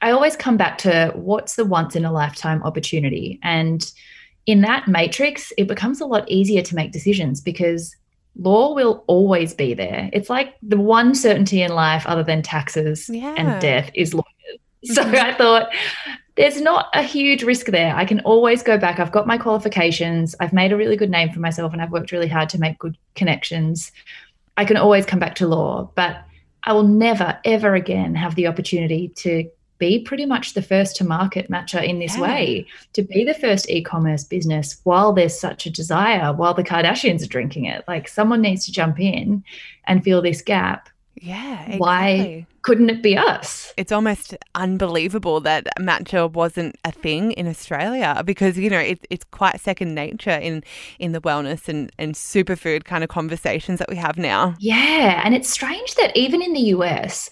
I 0.01 0.11
always 0.11 0.35
come 0.35 0.57
back 0.57 0.77
to 0.79 1.11
what's 1.15 1.55
the 1.55 1.65
once 1.65 1.95
in 1.95 2.05
a 2.05 2.11
lifetime 2.11 2.63
opportunity. 2.63 3.39
And 3.43 3.89
in 4.47 4.61
that 4.61 4.87
matrix, 4.87 5.53
it 5.57 5.67
becomes 5.67 6.01
a 6.01 6.05
lot 6.05 6.29
easier 6.29 6.63
to 6.63 6.75
make 6.75 6.91
decisions 6.91 7.39
because 7.39 7.95
law 8.35 8.73
will 8.73 9.03
always 9.05 9.53
be 9.53 9.73
there. 9.75 10.09
It's 10.11 10.29
like 10.29 10.55
the 10.63 10.79
one 10.79 11.13
certainty 11.13 11.61
in 11.61 11.73
life 11.73 12.05
other 12.07 12.23
than 12.23 12.41
taxes 12.41 13.09
yeah. 13.09 13.35
and 13.37 13.61
death 13.61 13.91
is 13.93 14.13
lawyers. 14.13 14.25
So 14.83 15.03
mm-hmm. 15.03 15.13
I 15.13 15.31
thought 15.35 15.69
there's 16.41 16.59
not 16.59 16.89
a 16.95 17.03
huge 17.03 17.43
risk 17.43 17.67
there. 17.67 17.95
I 17.95 18.03
can 18.03 18.19
always 18.21 18.63
go 18.63 18.75
back. 18.75 18.99
I've 18.99 19.11
got 19.11 19.27
my 19.27 19.37
qualifications. 19.37 20.35
I've 20.39 20.53
made 20.53 20.71
a 20.71 20.75
really 20.75 20.97
good 20.97 21.11
name 21.11 21.31
for 21.31 21.39
myself 21.39 21.71
and 21.71 21.81
I've 21.81 21.91
worked 21.91 22.11
really 22.11 22.27
hard 22.27 22.49
to 22.49 22.59
make 22.59 22.79
good 22.79 22.97
connections. 23.13 23.91
I 24.57 24.65
can 24.65 24.75
always 24.75 25.05
come 25.05 25.19
back 25.19 25.35
to 25.35 25.47
law, 25.47 25.91
but 25.93 26.23
I 26.63 26.73
will 26.73 26.87
never, 26.87 27.39
ever 27.45 27.75
again 27.75 28.15
have 28.15 28.33
the 28.33 28.47
opportunity 28.47 29.09
to 29.17 29.49
be 29.77 29.99
pretty 29.99 30.25
much 30.25 30.55
the 30.55 30.63
first 30.63 30.95
to 30.95 31.03
market 31.03 31.49
matcha 31.49 31.83
in 31.83 31.99
this 31.99 32.15
yeah. 32.15 32.21
way, 32.21 32.67
to 32.93 33.03
be 33.03 33.23
the 33.23 33.35
first 33.35 33.69
e 33.69 33.83
commerce 33.83 34.23
business 34.23 34.79
while 34.83 35.13
there's 35.13 35.39
such 35.39 35.67
a 35.67 35.71
desire, 35.71 36.33
while 36.33 36.55
the 36.55 36.63
Kardashians 36.63 37.23
are 37.23 37.27
drinking 37.27 37.65
it. 37.65 37.83
Like 37.87 38.07
someone 38.07 38.41
needs 38.41 38.65
to 38.65 38.71
jump 38.71 38.99
in 38.99 39.43
and 39.85 40.03
fill 40.03 40.23
this 40.23 40.41
gap. 40.41 40.89
Yeah. 41.21 41.61
Exactly. 41.61 41.77
Why 41.77 42.47
couldn't 42.63 42.89
it 42.89 43.01
be 43.01 43.15
us? 43.15 43.73
It's 43.77 43.91
almost 43.91 44.35
unbelievable 44.55 45.39
that 45.41 45.67
matcha 45.79 46.31
wasn't 46.31 46.75
a 46.83 46.91
thing 46.91 47.31
in 47.33 47.47
Australia 47.47 48.21
because, 48.25 48.57
you 48.57 48.69
know, 48.69 48.79
it, 48.79 49.05
it's 49.09 49.23
quite 49.25 49.59
second 49.61 49.93
nature 49.95 50.31
in, 50.31 50.63
in 50.99 51.11
the 51.11 51.21
wellness 51.21 51.69
and, 51.69 51.91
and 51.97 52.15
superfood 52.15 52.83
kind 52.83 53.03
of 53.03 53.09
conversations 53.09 53.79
that 53.79 53.89
we 53.89 53.95
have 53.95 54.17
now. 54.17 54.55
Yeah. 54.59 55.21
And 55.23 55.35
it's 55.35 55.49
strange 55.49 55.95
that 55.95 56.15
even 56.17 56.41
in 56.41 56.53
the 56.53 56.61
US, 56.75 57.29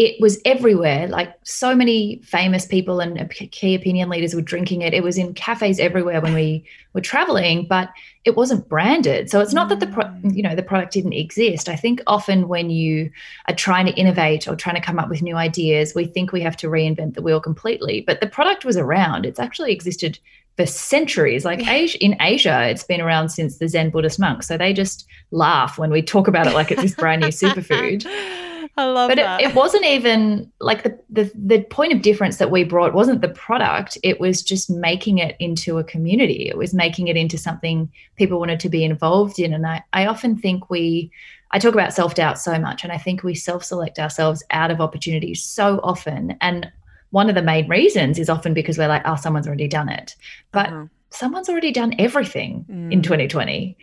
it 0.00 0.18
was 0.18 0.40
everywhere. 0.46 1.08
Like 1.08 1.36
so 1.42 1.74
many 1.74 2.22
famous 2.24 2.64
people 2.64 3.00
and 3.00 3.30
key 3.30 3.74
opinion 3.74 4.08
leaders 4.08 4.34
were 4.34 4.40
drinking 4.40 4.80
it. 4.80 4.94
It 4.94 5.02
was 5.02 5.18
in 5.18 5.34
cafes 5.34 5.78
everywhere 5.78 6.22
when 6.22 6.32
we 6.32 6.64
were 6.94 7.02
traveling, 7.02 7.66
but 7.66 7.90
it 8.24 8.34
wasn't 8.34 8.66
branded. 8.66 9.28
So 9.28 9.40
it's 9.40 9.52
not 9.52 9.68
that 9.68 9.78
the 9.78 9.88
pro- 9.88 10.06
mm. 10.06 10.34
you 10.34 10.42
know 10.42 10.54
the 10.54 10.62
product 10.62 10.94
didn't 10.94 11.12
exist. 11.12 11.68
I 11.68 11.76
think 11.76 12.00
often 12.06 12.48
when 12.48 12.70
you 12.70 13.10
are 13.46 13.54
trying 13.54 13.84
to 13.84 13.92
innovate 13.92 14.48
or 14.48 14.56
trying 14.56 14.76
to 14.76 14.80
come 14.80 14.98
up 14.98 15.10
with 15.10 15.20
new 15.20 15.36
ideas, 15.36 15.94
we 15.94 16.06
think 16.06 16.32
we 16.32 16.40
have 16.40 16.56
to 16.58 16.68
reinvent 16.68 17.12
the 17.12 17.20
wheel 17.20 17.38
completely. 17.38 18.00
But 18.00 18.22
the 18.22 18.26
product 18.26 18.64
was 18.64 18.78
around. 18.78 19.26
It's 19.26 19.38
actually 19.38 19.70
existed 19.70 20.18
for 20.56 20.64
centuries. 20.64 21.44
Like 21.44 21.68
Asia, 21.68 22.02
in 22.02 22.16
Asia, 22.22 22.66
it's 22.70 22.84
been 22.84 23.02
around 23.02 23.28
since 23.28 23.58
the 23.58 23.68
Zen 23.68 23.90
Buddhist 23.90 24.18
monks. 24.18 24.48
So 24.48 24.56
they 24.56 24.72
just 24.72 25.06
laugh 25.30 25.76
when 25.76 25.90
we 25.90 26.00
talk 26.00 26.26
about 26.26 26.46
it 26.46 26.54
like 26.54 26.70
it's 26.70 26.80
this 26.80 26.94
brand 26.94 27.20
new 27.20 27.28
superfood. 27.42 28.06
I 28.80 28.84
love 28.86 29.10
but 29.10 29.16
that. 29.16 29.40
It, 29.40 29.50
it 29.50 29.54
wasn't 29.54 29.84
even 29.84 30.50
like 30.60 30.82
the, 30.82 30.98
the 31.10 31.30
the 31.34 31.62
point 31.64 31.92
of 31.92 32.02
difference 32.02 32.38
that 32.38 32.50
we 32.50 32.64
brought 32.64 32.94
wasn't 32.94 33.20
the 33.20 33.28
product. 33.28 33.98
It 34.02 34.18
was 34.18 34.42
just 34.42 34.70
making 34.70 35.18
it 35.18 35.36
into 35.38 35.78
a 35.78 35.84
community. 35.84 36.48
It 36.48 36.56
was 36.56 36.72
making 36.72 37.08
it 37.08 37.16
into 37.16 37.36
something 37.36 37.90
people 38.16 38.38
wanted 38.38 38.60
to 38.60 38.68
be 38.68 38.84
involved 38.84 39.38
in. 39.38 39.52
And 39.52 39.66
I, 39.66 39.82
I 39.92 40.06
often 40.06 40.36
think 40.36 40.70
we 40.70 41.10
I 41.50 41.58
talk 41.58 41.74
about 41.74 41.92
self-doubt 41.92 42.38
so 42.38 42.58
much 42.58 42.84
and 42.84 42.92
I 42.92 42.98
think 42.98 43.22
we 43.22 43.34
self-select 43.34 43.98
ourselves 43.98 44.42
out 44.50 44.70
of 44.70 44.80
opportunities 44.80 45.44
so 45.44 45.80
often. 45.82 46.36
And 46.40 46.70
one 47.10 47.28
of 47.28 47.34
the 47.34 47.42
main 47.42 47.68
reasons 47.68 48.18
is 48.18 48.30
often 48.30 48.54
because 48.54 48.78
we're 48.78 48.88
like, 48.88 49.02
oh, 49.04 49.16
someone's 49.16 49.48
already 49.48 49.68
done 49.68 49.88
it. 49.88 50.14
But 50.52 50.68
uh-huh. 50.68 50.86
someone's 51.10 51.48
already 51.48 51.72
done 51.72 51.94
everything 51.98 52.64
mm. 52.70 52.92
in 52.92 53.02
2020 53.02 53.76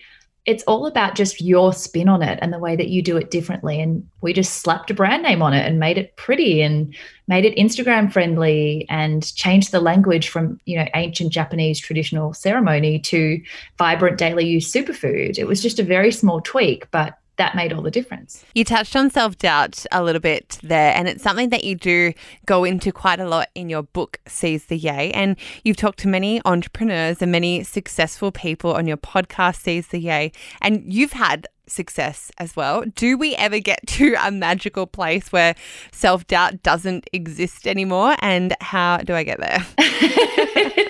it's 0.48 0.64
all 0.64 0.88
about 0.88 1.14
just 1.14 1.42
your 1.42 1.74
spin 1.74 2.08
on 2.08 2.24
it 2.24 2.40
and 2.42 2.54
the 2.54 2.58
way 2.58 2.78
that 2.78 2.88
you 2.88 3.02
do 3.02 3.18
it 3.18 3.30
differently. 3.30 3.82
And 3.82 4.08
we 4.22 4.32
just 4.32 4.62
slapped 4.62 4.90
a 4.90 4.94
brand 4.94 5.22
name 5.22 5.42
on 5.42 5.54
it 5.54 5.68
and 5.68 5.78
made 5.78 5.98
it 5.98 6.16
pretty 6.16 6.62
and 6.62 6.96
made 7.28 7.44
it 7.44 7.58
Instagram 7.58 8.12
friendly 8.12 8.86
and 8.90 9.36
changed 9.36 9.74
the 9.74 9.82
language 9.82 10.30
from, 10.30 10.58
you 10.64 10.78
know, 10.78 10.88
ancient 10.96 11.34
Japanese 11.34 11.82
traditional 11.82 12.34
ceremony 12.34 12.98
to 13.00 13.42
vibrant 13.78 14.18
daily 14.18 14.46
use 14.46 14.72
superfood. 14.72 15.38
It 15.38 15.48
was 15.48 15.62
just 15.62 15.80
a 15.80 15.84
very 15.84 16.14
small 16.14 16.40
tweak, 16.40 16.90
but 16.92 17.18
that 17.38 17.56
made 17.56 17.72
all 17.72 17.82
the 17.82 17.92
difference. 17.92 18.44
You 18.54 18.64
touched 18.64 18.96
on 18.96 19.10
self 19.10 19.38
doubt 19.38 19.86
a 19.92 20.04
little 20.04 20.22
bit 20.22 20.60
there, 20.62 20.94
and 20.96 21.08
it's 21.08 21.24
something 21.24 21.50
that 21.50 21.64
you 21.64 21.76
do 21.76 22.14
go 22.46 22.64
into 22.64 22.92
quite 22.92 23.20
a 23.20 23.28
lot 23.28 23.50
in 23.56 23.70
your 23.70 23.84
book, 23.84 24.20
Seize 24.28 24.66
the 24.66 24.78
Yay. 24.78 25.12
And 25.12 25.38
you've 25.64 25.78
talked 25.78 26.00
to 26.00 26.08
many 26.08 26.42
entrepreneurs 26.46 27.22
and 27.22 27.32
many 27.32 27.64
successful 27.64 28.32
people 28.32 28.74
on 28.74 28.88
your 28.88 28.98
podcast, 28.98 29.62
Seize 29.62 29.88
the 29.88 30.00
Yay, 30.00 30.32
and 30.62 30.92
you've 30.92 31.14
had 31.14 31.48
success 31.68 32.32
as 32.38 32.56
well. 32.56 32.84
Do 32.96 33.18
we 33.18 33.36
ever 33.36 33.60
get 33.60 33.86
to 33.88 34.16
a 34.20 34.32
magical 34.32 34.88
place 34.88 35.32
where 35.32 35.56
self 35.92 36.26
doubt 36.28 36.64
doesn't 36.64 37.10
exist 37.14 37.68
anymore? 37.68 38.16
And 38.20 38.56
how 38.62 38.98
do 38.98 39.14
I 39.14 39.24
get 39.24 39.40
there? 39.40 40.84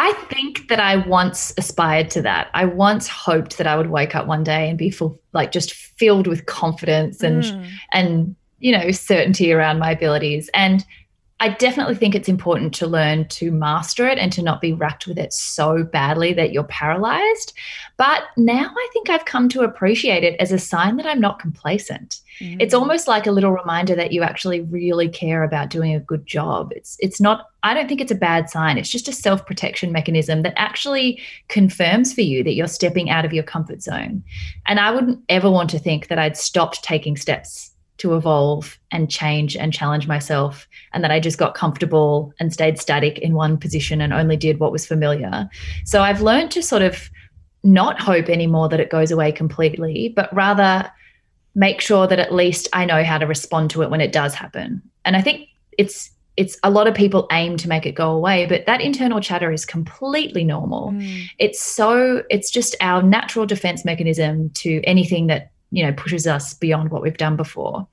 I 0.00 0.12
think 0.30 0.68
that 0.68 0.78
I 0.78 0.94
once 0.94 1.52
aspired 1.58 2.08
to 2.10 2.22
that. 2.22 2.50
I 2.54 2.66
once 2.66 3.08
hoped 3.08 3.58
that 3.58 3.66
I 3.66 3.76
would 3.76 3.90
wake 3.90 4.14
up 4.14 4.28
one 4.28 4.44
day 4.44 4.68
and 4.68 4.78
be 4.78 4.90
full, 4.90 5.20
like 5.32 5.50
just 5.50 5.72
filled 5.74 6.28
with 6.28 6.46
confidence 6.46 7.20
and 7.20 7.42
mm. 7.42 7.68
and 7.92 8.36
you 8.60 8.70
know 8.70 8.92
certainty 8.92 9.52
around 9.52 9.80
my 9.80 9.90
abilities. 9.90 10.48
And 10.54 10.86
I 11.40 11.50
definitely 11.50 11.94
think 11.94 12.14
it's 12.14 12.28
important 12.28 12.74
to 12.74 12.86
learn 12.86 13.28
to 13.28 13.52
master 13.52 14.08
it 14.08 14.18
and 14.18 14.32
to 14.32 14.42
not 14.42 14.60
be 14.60 14.72
racked 14.72 15.06
with 15.06 15.18
it 15.18 15.32
so 15.32 15.84
badly 15.84 16.32
that 16.32 16.52
you're 16.52 16.64
paralyzed. 16.64 17.52
But 17.96 18.24
now 18.36 18.72
I 18.76 18.88
think 18.92 19.08
I've 19.08 19.24
come 19.24 19.48
to 19.50 19.60
appreciate 19.60 20.24
it 20.24 20.34
as 20.40 20.50
a 20.50 20.58
sign 20.58 20.96
that 20.96 21.06
I'm 21.06 21.20
not 21.20 21.38
complacent. 21.38 22.20
Mm. 22.40 22.60
It's 22.60 22.74
almost 22.74 23.06
like 23.06 23.26
a 23.26 23.30
little 23.30 23.52
reminder 23.52 23.94
that 23.94 24.12
you 24.12 24.22
actually 24.22 24.62
really 24.62 25.08
care 25.08 25.44
about 25.44 25.70
doing 25.70 25.94
a 25.94 26.00
good 26.00 26.26
job. 26.26 26.72
It's 26.74 26.96
it's 27.00 27.20
not 27.20 27.50
I 27.62 27.74
don't 27.74 27.88
think 27.88 28.00
it's 28.00 28.12
a 28.12 28.16
bad 28.16 28.50
sign. 28.50 28.76
It's 28.76 28.90
just 28.90 29.08
a 29.08 29.12
self-protection 29.12 29.92
mechanism 29.92 30.42
that 30.42 30.54
actually 30.56 31.20
confirms 31.48 32.12
for 32.12 32.20
you 32.20 32.42
that 32.44 32.54
you're 32.54 32.68
stepping 32.68 33.10
out 33.10 33.24
of 33.24 33.32
your 33.32 33.44
comfort 33.44 33.82
zone. 33.82 34.22
And 34.66 34.80
I 34.80 34.90
wouldn't 34.90 35.20
ever 35.28 35.50
want 35.50 35.70
to 35.70 35.78
think 35.78 36.08
that 36.08 36.18
I'd 36.18 36.36
stopped 36.36 36.82
taking 36.82 37.16
steps 37.16 37.72
to 37.98 38.16
evolve 38.16 38.78
and 38.90 39.10
change 39.10 39.56
and 39.56 39.72
challenge 39.72 40.06
myself 40.06 40.66
and 40.92 41.04
that 41.04 41.10
I 41.10 41.20
just 41.20 41.38
got 41.38 41.54
comfortable 41.54 42.32
and 42.40 42.52
stayed 42.52 42.78
static 42.80 43.18
in 43.18 43.34
one 43.34 43.58
position 43.58 44.00
and 44.00 44.12
only 44.12 44.36
did 44.36 44.60
what 44.60 44.72
was 44.72 44.86
familiar. 44.86 45.48
So 45.84 46.02
I've 46.02 46.22
learned 46.22 46.50
to 46.52 46.62
sort 46.62 46.82
of 46.82 47.10
not 47.64 48.00
hope 48.00 48.28
anymore 48.28 48.68
that 48.68 48.80
it 48.80 48.90
goes 48.90 49.10
away 49.10 49.32
completely, 49.32 50.12
but 50.14 50.32
rather 50.34 50.90
make 51.54 51.80
sure 51.80 52.06
that 52.06 52.20
at 52.20 52.32
least 52.32 52.68
I 52.72 52.84
know 52.84 53.02
how 53.02 53.18
to 53.18 53.26
respond 53.26 53.70
to 53.70 53.82
it 53.82 53.90
when 53.90 54.00
it 54.00 54.12
does 54.12 54.34
happen. 54.34 54.80
And 55.04 55.16
I 55.16 55.22
think 55.22 55.48
it's 55.76 56.10
it's 56.36 56.56
a 56.62 56.70
lot 56.70 56.86
of 56.86 56.94
people 56.94 57.26
aim 57.32 57.56
to 57.56 57.68
make 57.68 57.84
it 57.84 57.96
go 57.96 58.12
away 58.12 58.46
but 58.46 58.64
that 58.66 58.80
internal 58.80 59.20
chatter 59.20 59.50
is 59.50 59.66
completely 59.66 60.44
normal 60.44 60.92
mm. 60.92 61.24
it's 61.38 61.60
so 61.60 62.22
it's 62.30 62.48
just 62.48 62.76
our 62.80 63.02
natural 63.02 63.44
defense 63.44 63.84
mechanism 63.84 64.48
to 64.50 64.80
anything 64.84 65.26
that 65.26 65.50
you 65.70 65.84
know 65.84 65.92
pushes 65.92 66.26
us 66.26 66.54
beyond 66.54 66.90
what 66.90 67.02
we've 67.02 67.16
done 67.16 67.36
before. 67.36 67.86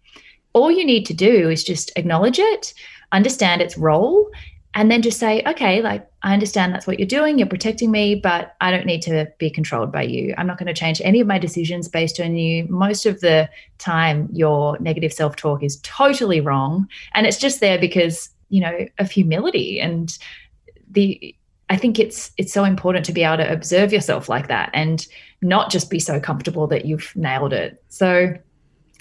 All 0.53 0.71
you 0.71 0.85
need 0.85 1.05
to 1.07 1.13
do 1.13 1.49
is 1.49 1.63
just 1.63 1.91
acknowledge 1.95 2.39
it 2.39 2.73
understand 3.11 3.61
its 3.61 3.77
role 3.77 4.29
and 4.73 4.91
then 4.91 5.01
just 5.01 5.19
say 5.19 5.41
okay 5.47 5.81
like 5.81 6.07
i 6.23 6.33
understand 6.33 6.73
that's 6.73 6.85
what 6.85 6.99
you're 6.99 7.07
doing 7.07 7.37
you're 7.39 7.47
protecting 7.47 7.91
me 7.91 8.13
but 8.13 8.55
i 8.61 8.69
don't 8.69 8.85
need 8.85 9.01
to 9.01 9.27
be 9.37 9.49
controlled 9.49 9.91
by 9.91 10.01
you. 10.01 10.33
I'm 10.37 10.47
not 10.47 10.57
going 10.57 10.67
to 10.67 10.73
change 10.73 11.01
any 11.03 11.21
of 11.21 11.27
my 11.27 11.39
decisions 11.39 11.87
based 11.87 12.19
on 12.19 12.35
you. 12.35 12.67
Most 12.69 13.05
of 13.05 13.21
the 13.21 13.49
time 13.77 14.27
your 14.33 14.77
negative 14.79 15.13
self-talk 15.13 15.63
is 15.63 15.79
totally 15.81 16.41
wrong 16.41 16.87
and 17.13 17.25
it's 17.25 17.37
just 17.37 17.59
there 17.59 17.79
because 17.79 18.29
you 18.49 18.61
know 18.61 18.85
of 18.99 19.09
humility 19.11 19.79
and 19.79 20.17
the 20.91 21.35
I 21.69 21.77
think 21.77 21.99
it's 21.99 22.31
it's 22.37 22.53
so 22.53 22.63
important 22.63 23.05
to 23.05 23.13
be 23.13 23.23
able 23.23 23.37
to 23.37 23.51
observe 23.51 23.91
yourself 23.91 24.29
like 24.29 24.47
that 24.47 24.69
and 24.73 25.05
not 25.41 25.71
just 25.71 25.89
be 25.89 25.99
so 25.99 26.19
comfortable 26.19 26.67
that 26.67 26.85
you've 26.85 27.11
nailed 27.15 27.53
it. 27.53 27.83
So 27.89 28.33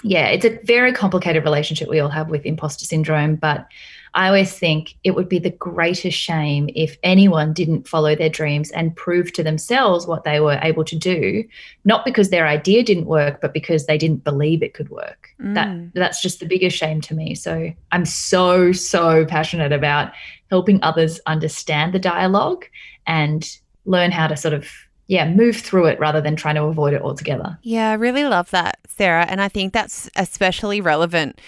yeah, 0.03 0.29
it's 0.29 0.45
a 0.45 0.59
very 0.65 0.93
complicated 0.93 1.45
relationship 1.45 1.89
we 1.89 2.01
all 2.01 2.11
have 2.11 2.29
with 2.29 2.45
imposter 2.45 2.85
syndrome, 2.85 3.37
but 3.37 3.67
I 4.15 4.29
always 4.29 4.57
think 4.57 4.95
it 5.03 5.13
would 5.13 5.29
be 5.29 5.41
the 5.41 5.51
greatest 5.51 6.17
shame 6.17 6.71
if 6.75 6.97
anyone 7.03 7.53
didn't 7.53 7.89
follow 7.89 8.15
their 8.15 8.29
dreams 8.29 8.71
and 8.71 8.95
prove 8.95 9.33
to 9.33 9.43
themselves 9.43 10.07
what 10.07 10.23
they 10.23 10.39
were 10.39 10.59
able 10.63 10.85
to 10.85 10.97
do, 10.97 11.45
not 11.85 12.05
because 12.05 12.31
their 12.31 12.47
idea 12.47 12.85
didn't 12.85 13.07
work, 13.07 13.41
but 13.41 13.53
because 13.53 13.87
they 13.87 13.99
didn't 13.99 14.23
believe 14.23 14.63
it 14.63 14.75
could 14.75 14.89
work. 14.89 15.31
Mm. 15.41 15.55
That 15.55 15.95
that's 15.95 16.23
just 16.23 16.39
the 16.39 16.47
biggest 16.47 16.77
shame 16.77 17.01
to 17.03 17.15
me. 17.15 17.35
So 17.35 17.73
I'm 17.91 18.05
so 18.05 18.71
so 18.73 19.27
passionate 19.27 19.73
about 19.73 20.13
helping 20.49 20.83
others 20.83 21.21
understand 21.27 21.93
the 21.93 21.99
dialogue 21.99 22.67
and 23.07 23.59
learn 23.85 24.13
how 24.13 24.29
to 24.29 24.37
sort 24.37 24.55
of 24.55 24.69
yeah, 25.07 25.29
move 25.29 25.57
through 25.57 25.87
it 25.87 26.01
rather 26.01 26.21
than 26.21 26.35
trying 26.35 26.55
to 26.55 26.63
avoid 26.63 26.95
it 26.95 27.03
altogether. 27.03 27.59
Yeah, 27.63 27.91
I 27.91 27.95
really 27.95 28.25
love 28.25 28.51
that, 28.53 28.79
Sarah. 28.87 29.27
And 29.29 29.41
I 29.43 29.49
think 29.49 29.75
that's 29.75 30.09
especially 30.17 30.81
relevant 30.81 31.41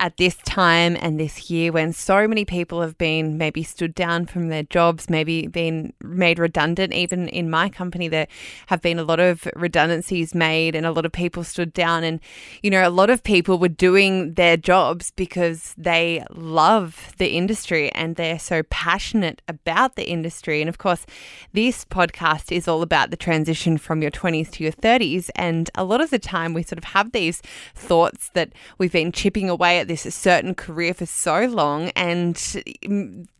at 0.00 0.16
this 0.16 0.36
time 0.46 0.96
and 0.98 1.20
this 1.20 1.50
year 1.50 1.70
when 1.70 1.92
so 1.92 2.26
many 2.26 2.46
people 2.46 2.80
have 2.80 2.96
been 2.96 3.36
maybe 3.36 3.62
stood 3.62 3.94
down 3.94 4.24
from 4.24 4.48
their 4.48 4.62
jobs, 4.62 5.10
maybe 5.10 5.46
been 5.46 5.92
made 6.00 6.38
redundant. 6.38 6.94
Even 6.94 7.28
in 7.28 7.50
my 7.50 7.68
company, 7.68 8.08
there 8.08 8.26
have 8.68 8.80
been 8.80 8.98
a 8.98 9.04
lot 9.04 9.20
of 9.20 9.46
redundancies 9.54 10.34
made 10.34 10.74
and 10.74 10.86
a 10.86 10.90
lot 10.90 11.04
of 11.04 11.12
people 11.12 11.44
stood 11.44 11.74
down. 11.74 12.02
And, 12.02 12.18
you 12.62 12.70
know, 12.70 12.86
a 12.86 12.88
lot 12.88 13.10
of 13.10 13.22
people 13.22 13.58
were 13.58 13.68
doing 13.68 14.32
their 14.34 14.56
jobs 14.56 15.12
because 15.14 15.74
they 15.76 16.24
love 16.30 17.12
the 17.18 17.32
industry 17.32 17.92
and 17.92 18.16
they're 18.16 18.38
so 18.38 18.62
passionate 18.70 19.42
about 19.48 19.96
the 19.96 20.08
industry. 20.08 20.62
And 20.62 20.70
of 20.70 20.78
course, 20.78 21.04
this 21.52 21.84
podcast 21.84 22.50
is 22.50 22.66
all 22.66 22.80
about 22.80 23.10
the 23.10 23.18
transition 23.18 23.76
from 23.76 24.00
your 24.00 24.10
20s 24.10 24.50
to 24.52 24.64
your 24.64 24.72
30s. 24.72 25.28
And 25.36 25.68
a 25.74 25.84
lot 25.84 26.00
of 26.00 26.08
the 26.08 26.18
time, 26.18 26.54
we 26.54 26.62
sort 26.62 26.78
of 26.78 26.84
have 26.84 27.12
these 27.12 27.42
thoughts 27.74 28.30
that 28.32 28.50
we've 28.78 28.92
been 28.92 29.12
chipping 29.12 29.50
away 29.50 29.78
at 29.78 29.89
this 29.90 30.14
certain 30.14 30.54
career 30.54 30.94
for 30.94 31.04
so 31.04 31.46
long, 31.46 31.88
and 31.96 32.62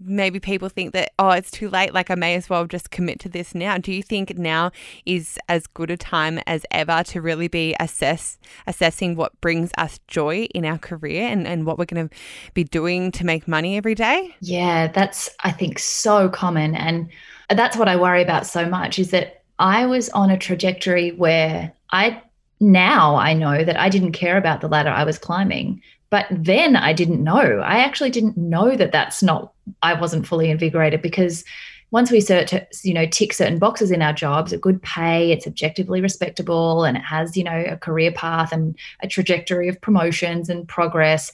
maybe 0.00 0.40
people 0.40 0.68
think 0.68 0.92
that, 0.94 1.12
oh, 1.16 1.30
it's 1.30 1.50
too 1.50 1.70
late, 1.70 1.94
like 1.94 2.10
I 2.10 2.16
may 2.16 2.34
as 2.34 2.50
well 2.50 2.66
just 2.66 2.90
commit 2.90 3.20
to 3.20 3.28
this 3.28 3.54
now. 3.54 3.78
Do 3.78 3.92
you 3.92 4.02
think 4.02 4.36
now 4.36 4.72
is 5.06 5.38
as 5.48 5.68
good 5.68 5.92
a 5.92 5.96
time 5.96 6.40
as 6.48 6.66
ever 6.72 7.04
to 7.04 7.20
really 7.20 7.46
be 7.46 7.76
assess 7.78 8.36
assessing 8.66 9.14
what 9.14 9.40
brings 9.40 9.70
us 9.78 10.00
joy 10.08 10.48
in 10.52 10.64
our 10.64 10.78
career 10.78 11.28
and, 11.28 11.46
and 11.46 11.66
what 11.66 11.78
we're 11.78 11.84
going 11.84 12.08
to 12.08 12.16
be 12.52 12.64
doing 12.64 13.12
to 13.12 13.24
make 13.24 13.46
money 13.46 13.76
every 13.76 13.94
day? 13.94 14.34
Yeah, 14.40 14.88
that's, 14.88 15.30
I 15.44 15.52
think, 15.52 15.78
so 15.78 16.28
common. 16.28 16.74
And 16.74 17.10
that's 17.48 17.76
what 17.76 17.88
I 17.88 17.94
worry 17.94 18.22
about 18.22 18.44
so 18.44 18.68
much 18.68 18.98
is 18.98 19.12
that 19.12 19.42
I 19.60 19.86
was 19.86 20.08
on 20.08 20.30
a 20.30 20.38
trajectory 20.38 21.12
where 21.12 21.72
I 21.92 22.22
now 22.58 23.14
I 23.14 23.34
know 23.34 23.64
that 23.64 23.78
I 23.78 23.88
didn't 23.88 24.12
care 24.12 24.36
about 24.36 24.60
the 24.60 24.68
ladder 24.68 24.90
I 24.90 25.04
was 25.04 25.18
climbing. 25.18 25.80
But 26.10 26.26
then 26.30 26.76
I 26.76 26.92
didn't 26.92 27.22
know. 27.22 27.60
I 27.64 27.78
actually 27.78 28.10
didn't 28.10 28.36
know 28.36 28.76
that 28.76 28.92
that's 28.92 29.22
not, 29.22 29.52
I 29.82 29.94
wasn't 29.94 30.26
fully 30.26 30.50
invigorated 30.50 31.02
because 31.02 31.44
once 31.92 32.10
we 32.10 32.20
search, 32.20 32.52
you 32.84 32.94
know, 32.94 33.06
tick 33.06 33.32
certain 33.32 33.58
boxes 33.58 33.90
in 33.90 34.02
our 34.02 34.12
jobs, 34.12 34.52
a 34.52 34.58
good 34.58 34.82
pay, 34.82 35.32
it's 35.32 35.46
objectively 35.46 36.00
respectable, 36.00 36.84
and 36.84 36.96
it 36.96 37.02
has, 37.02 37.36
you 37.36 37.44
know, 37.44 37.64
a 37.66 37.76
career 37.76 38.12
path 38.12 38.52
and 38.52 38.76
a 39.02 39.08
trajectory 39.08 39.68
of 39.68 39.80
promotions 39.80 40.48
and 40.48 40.68
progress. 40.68 41.32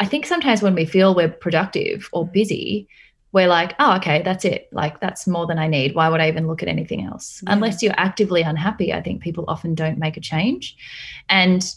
I 0.00 0.06
think 0.06 0.24
sometimes 0.24 0.62
when 0.62 0.74
we 0.74 0.86
feel 0.86 1.14
we're 1.14 1.28
productive 1.28 2.08
or 2.12 2.26
busy, 2.26 2.88
we're 3.32 3.48
like, 3.48 3.74
oh, 3.78 3.96
okay, 3.96 4.22
that's 4.22 4.46
it. 4.46 4.68
Like, 4.72 5.00
that's 5.00 5.26
more 5.26 5.46
than 5.46 5.58
I 5.58 5.66
need. 5.66 5.94
Why 5.94 6.08
would 6.08 6.20
I 6.20 6.28
even 6.28 6.46
look 6.46 6.62
at 6.62 6.68
anything 6.68 7.04
else? 7.04 7.42
Yeah. 7.44 7.52
Unless 7.52 7.82
you're 7.82 7.94
actively 7.98 8.40
unhappy, 8.40 8.94
I 8.94 9.02
think 9.02 9.22
people 9.22 9.44
often 9.48 9.74
don't 9.74 9.98
make 9.98 10.16
a 10.16 10.20
change. 10.20 10.74
And 11.28 11.70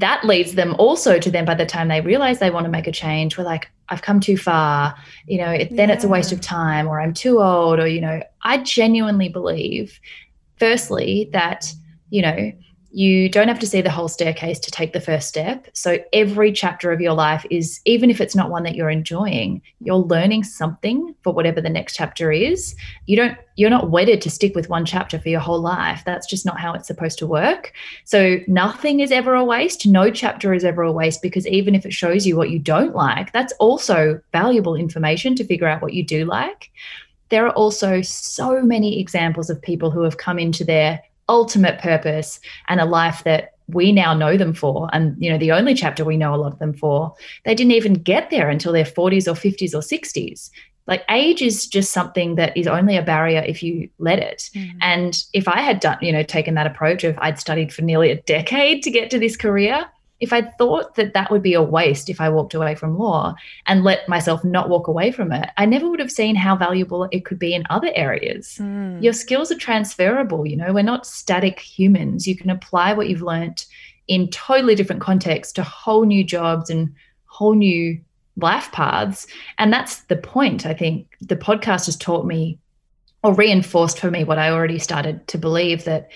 that 0.00 0.24
leads 0.24 0.54
them 0.54 0.74
also 0.78 1.18
to 1.18 1.30
then 1.30 1.44
by 1.44 1.54
the 1.54 1.66
time 1.66 1.88
they 1.88 2.00
realize 2.00 2.38
they 2.38 2.50
want 2.50 2.64
to 2.64 2.70
make 2.70 2.86
a 2.86 2.92
change, 2.92 3.36
we're 3.36 3.44
like, 3.44 3.70
I've 3.90 4.02
come 4.02 4.18
too 4.18 4.36
far. 4.36 4.94
You 5.26 5.38
know, 5.38 5.50
it, 5.50 5.76
then 5.76 5.88
yeah. 5.88 5.94
it's 5.94 6.04
a 6.04 6.08
waste 6.08 6.32
of 6.32 6.40
time, 6.40 6.88
or 6.88 7.00
I'm 7.00 7.12
too 7.12 7.40
old, 7.40 7.78
or, 7.78 7.86
you 7.86 8.00
know, 8.00 8.22
I 8.42 8.58
genuinely 8.58 9.28
believe, 9.28 10.00
firstly, 10.58 11.28
that, 11.32 11.72
you 12.08 12.22
know, 12.22 12.52
you 12.92 13.28
don't 13.28 13.48
have 13.48 13.58
to 13.60 13.66
see 13.66 13.80
the 13.80 13.90
whole 13.90 14.08
staircase 14.08 14.58
to 14.58 14.70
take 14.70 14.92
the 14.92 15.00
first 15.00 15.28
step. 15.28 15.68
So 15.74 15.98
every 16.12 16.50
chapter 16.52 16.90
of 16.90 17.00
your 17.00 17.12
life 17.12 17.46
is, 17.48 17.80
even 17.84 18.10
if 18.10 18.20
it's 18.20 18.34
not 18.34 18.50
one 18.50 18.64
that 18.64 18.74
you're 18.74 18.90
enjoying, 18.90 19.62
you're 19.80 19.96
learning 19.96 20.44
something 20.44 21.14
for 21.22 21.32
whatever 21.32 21.60
the 21.60 21.70
next 21.70 21.94
chapter 21.94 22.32
is. 22.32 22.74
You 23.06 23.16
don't, 23.16 23.38
you're 23.54 23.70
not 23.70 23.90
wedded 23.90 24.20
to 24.22 24.30
stick 24.30 24.56
with 24.56 24.68
one 24.68 24.84
chapter 24.84 25.20
for 25.20 25.28
your 25.28 25.40
whole 25.40 25.60
life. 25.60 26.02
That's 26.04 26.26
just 26.26 26.44
not 26.44 26.58
how 26.58 26.72
it's 26.72 26.88
supposed 26.88 27.18
to 27.20 27.26
work. 27.26 27.72
So 28.04 28.38
nothing 28.48 29.00
is 29.00 29.12
ever 29.12 29.34
a 29.34 29.44
waste. 29.44 29.86
No 29.86 30.10
chapter 30.10 30.52
is 30.52 30.64
ever 30.64 30.82
a 30.82 30.92
waste 30.92 31.22
because 31.22 31.46
even 31.46 31.76
if 31.76 31.86
it 31.86 31.92
shows 31.92 32.26
you 32.26 32.36
what 32.36 32.50
you 32.50 32.58
don't 32.58 32.94
like, 32.94 33.32
that's 33.32 33.52
also 33.54 34.20
valuable 34.32 34.74
information 34.74 35.36
to 35.36 35.44
figure 35.44 35.68
out 35.68 35.82
what 35.82 35.94
you 35.94 36.04
do 36.04 36.24
like. 36.24 36.70
There 37.28 37.46
are 37.46 37.52
also 37.52 38.02
so 38.02 38.60
many 38.62 39.00
examples 39.00 39.48
of 39.48 39.62
people 39.62 39.92
who 39.92 40.02
have 40.02 40.16
come 40.16 40.40
into 40.40 40.64
their 40.64 41.00
ultimate 41.30 41.78
purpose 41.78 42.40
and 42.68 42.80
a 42.80 42.84
life 42.84 43.22
that 43.24 43.54
we 43.68 43.92
now 43.92 44.12
know 44.12 44.36
them 44.36 44.52
for 44.52 44.88
and 44.92 45.16
you 45.22 45.30
know 45.30 45.38
the 45.38 45.52
only 45.52 45.74
chapter 45.74 46.04
we 46.04 46.16
know 46.16 46.34
a 46.34 46.36
lot 46.36 46.52
of 46.52 46.58
them 46.58 46.74
for 46.74 47.14
they 47.44 47.54
didn't 47.54 47.72
even 47.72 47.94
get 47.94 48.28
there 48.30 48.50
until 48.50 48.72
their 48.72 48.84
40s 48.84 49.28
or 49.28 49.34
50s 49.34 49.72
or 49.72 49.78
60s 49.78 50.50
like 50.88 51.04
age 51.08 51.40
is 51.40 51.68
just 51.68 51.92
something 51.92 52.34
that 52.34 52.56
is 52.56 52.66
only 52.66 52.96
a 52.96 53.02
barrier 53.02 53.44
if 53.46 53.62
you 53.62 53.88
let 53.98 54.18
it 54.18 54.50
mm. 54.56 54.72
and 54.80 55.24
if 55.32 55.46
i 55.46 55.60
had 55.60 55.78
done 55.78 55.98
you 56.02 56.12
know 56.12 56.24
taken 56.24 56.54
that 56.54 56.66
approach 56.66 57.04
of 57.04 57.16
i'd 57.20 57.38
studied 57.38 57.72
for 57.72 57.82
nearly 57.82 58.10
a 58.10 58.20
decade 58.22 58.82
to 58.82 58.90
get 58.90 59.08
to 59.10 59.18
this 59.20 59.36
career 59.36 59.86
if 60.20 60.32
I 60.32 60.42
thought 60.42 60.94
that 60.96 61.14
that 61.14 61.30
would 61.30 61.42
be 61.42 61.54
a 61.54 61.62
waste 61.62 62.10
if 62.10 62.20
I 62.20 62.28
walked 62.28 62.54
away 62.54 62.74
from 62.74 62.98
law 62.98 63.34
and 63.66 63.82
let 63.82 64.08
myself 64.08 64.44
not 64.44 64.68
walk 64.68 64.86
away 64.86 65.10
from 65.10 65.32
it, 65.32 65.48
I 65.56 65.64
never 65.64 65.88
would 65.88 66.00
have 66.00 66.12
seen 66.12 66.36
how 66.36 66.54
valuable 66.56 67.08
it 67.10 67.24
could 67.24 67.38
be 67.38 67.54
in 67.54 67.64
other 67.70 67.90
areas. 67.94 68.58
Mm. 68.60 69.02
Your 69.02 69.14
skills 69.14 69.50
are 69.50 69.56
transferable. 69.56 70.46
You 70.46 70.56
know, 70.56 70.72
we're 70.72 70.82
not 70.82 71.06
static 71.06 71.58
humans. 71.58 72.28
You 72.28 72.36
can 72.36 72.50
apply 72.50 72.92
what 72.92 73.08
you've 73.08 73.22
learnt 73.22 73.66
in 74.08 74.28
totally 74.28 74.74
different 74.74 75.00
contexts 75.00 75.54
to 75.54 75.62
whole 75.62 76.04
new 76.04 76.22
jobs 76.22 76.68
and 76.68 76.94
whole 77.26 77.54
new 77.54 77.98
life 78.36 78.70
paths. 78.72 79.26
And 79.58 79.72
that's 79.72 80.00
the 80.02 80.16
point. 80.16 80.66
I 80.66 80.74
think 80.74 81.16
the 81.20 81.36
podcast 81.36 81.86
has 81.86 81.96
taught 81.96 82.26
me 82.26 82.58
or 83.22 83.34
reinforced 83.34 83.98
for 83.98 84.10
me 84.10 84.24
what 84.24 84.38
I 84.38 84.50
already 84.50 84.78
started 84.78 85.26
to 85.28 85.38
believe 85.38 85.84
that 85.84 86.08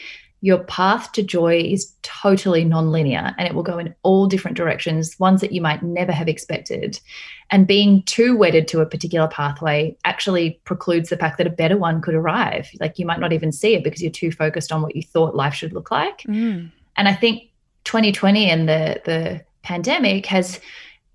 your 0.44 0.62
path 0.64 1.10
to 1.12 1.22
joy 1.22 1.58
is 1.58 1.90
totally 2.02 2.66
non-linear 2.66 3.34
and 3.38 3.48
it 3.48 3.54
will 3.54 3.62
go 3.62 3.78
in 3.78 3.94
all 4.02 4.26
different 4.26 4.58
directions 4.58 5.18
ones 5.18 5.40
that 5.40 5.52
you 5.52 5.62
might 5.62 5.82
never 5.82 6.12
have 6.12 6.28
expected. 6.28 7.00
And 7.48 7.66
being 7.66 8.02
too 8.02 8.36
wedded 8.36 8.68
to 8.68 8.82
a 8.82 8.86
particular 8.86 9.26
pathway 9.26 9.96
actually 10.04 10.60
precludes 10.64 11.08
the 11.08 11.16
fact 11.16 11.38
that 11.38 11.46
a 11.46 11.50
better 11.50 11.78
one 11.78 12.02
could 12.02 12.14
arrive. 12.14 12.68
Like 12.78 12.98
you 12.98 13.06
might 13.06 13.20
not 13.20 13.32
even 13.32 13.52
see 13.52 13.74
it 13.74 13.82
because 13.82 14.02
you're 14.02 14.10
too 14.12 14.30
focused 14.30 14.70
on 14.70 14.82
what 14.82 14.94
you 14.94 15.00
thought 15.00 15.34
life 15.34 15.54
should 15.54 15.72
look 15.72 15.90
like. 15.90 16.18
Mm. 16.24 16.70
and 16.96 17.08
i 17.08 17.14
think 17.14 17.44
2020 17.84 18.50
and 18.50 18.68
the 18.68 19.00
the 19.06 19.44
pandemic 19.62 20.26
has 20.26 20.60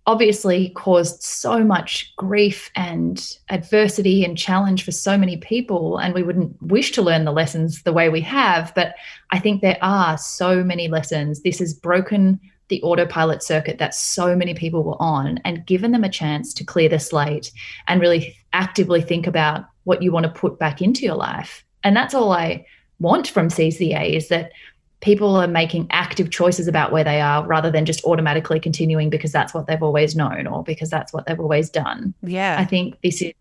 obviously 0.05 0.69
caused 0.69 1.21
so 1.21 1.63
much 1.63 2.13
grief 2.15 2.71
and 2.75 3.37
adversity 3.49 4.23
and 4.23 4.37
challenge 4.37 4.83
for 4.83 4.91
so 4.91 5.17
many 5.17 5.37
people 5.37 5.97
and 5.97 6.13
we 6.13 6.23
wouldn't 6.23 6.59
wish 6.61 6.91
to 6.91 7.01
learn 7.01 7.25
the 7.25 7.31
lessons 7.31 7.83
the 7.83 7.93
way 7.93 8.09
we 8.09 8.21
have 8.21 8.73
but 8.75 8.95
i 9.31 9.37
think 9.37 9.61
there 9.61 9.77
are 9.81 10.17
so 10.17 10.63
many 10.63 10.87
lessons. 10.87 11.41
This 11.41 11.59
has 11.59 11.73
broken 11.73 12.39
the 12.69 12.81
autopilot 12.83 13.41
circuit 13.41 13.79
that 13.79 13.95
so 13.95 14.35
many 14.35 14.53
people 14.53 14.83
were 14.83 15.01
on 15.01 15.39
and 15.43 15.65
given 15.65 15.91
them 15.91 16.03
a 16.03 16.09
chance 16.09 16.53
to 16.53 16.63
clear 16.63 16.87
the 16.87 16.99
slate 16.99 17.51
and 17.87 17.99
really 17.99 18.35
actively 18.53 19.01
think 19.01 19.25
about 19.25 19.65
what 19.85 20.03
you 20.03 20.11
want 20.11 20.25
to 20.25 20.31
put 20.31 20.59
back 20.59 20.81
into 20.81 21.01
your 21.01 21.15
life. 21.15 21.65
And 21.83 21.95
that's 21.95 22.13
all 22.13 22.31
i 22.31 22.65
want 22.99 23.29
from 23.29 23.47
CZA 23.47 24.13
is 24.13 24.27
that 24.27 24.51
people 25.01 25.35
are 25.35 25.47
making 25.47 25.87
active 25.91 26.29
choices 26.29 26.67
about 26.67 26.91
where 26.91 27.03
they 27.03 27.21
are 27.21 27.45
rather 27.47 27.71
than 27.71 27.85
just 27.85 28.03
automatically 28.03 28.59
continuing 28.59 29.09
because 29.09 29.31
that's 29.31 29.53
what 29.53 29.67
they've 29.67 29.81
always 29.81 30.15
known 30.15 30.45
or 30.45 30.63
because 30.63 30.89
that's 30.89 31.13
what 31.13 31.25
they've 31.25 31.39
always 31.39 31.69
done. 31.69 32.13
Yeah. 32.21 32.57
I 32.59 32.65
think 32.65 32.99
this 33.01 33.21
is 33.21 33.33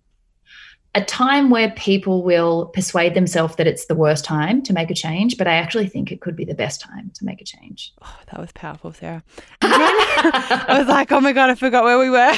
a 0.94 1.04
time 1.04 1.50
where 1.50 1.70
people 1.72 2.22
will 2.22 2.66
persuade 2.66 3.14
themselves 3.14 3.56
that 3.56 3.66
it's 3.66 3.86
the 3.86 3.94
worst 3.94 4.24
time 4.24 4.62
to 4.62 4.72
make 4.72 4.90
a 4.90 4.94
change, 4.94 5.36
but 5.36 5.46
I 5.46 5.54
actually 5.54 5.88
think 5.88 6.10
it 6.10 6.20
could 6.20 6.34
be 6.34 6.44
the 6.44 6.54
best 6.54 6.80
time 6.80 7.10
to 7.14 7.24
make 7.24 7.40
a 7.40 7.44
change. 7.44 7.92
Oh, 8.02 8.18
that 8.30 8.40
was 8.40 8.52
powerful, 8.52 8.92
Sarah. 8.92 9.22
I 9.62 10.76
was 10.78 10.88
like, 10.88 11.12
oh 11.12 11.20
my 11.20 11.32
God, 11.32 11.50
I 11.50 11.54
forgot 11.56 11.84
where 11.84 11.98
we 11.98 12.10
were. 12.10 12.34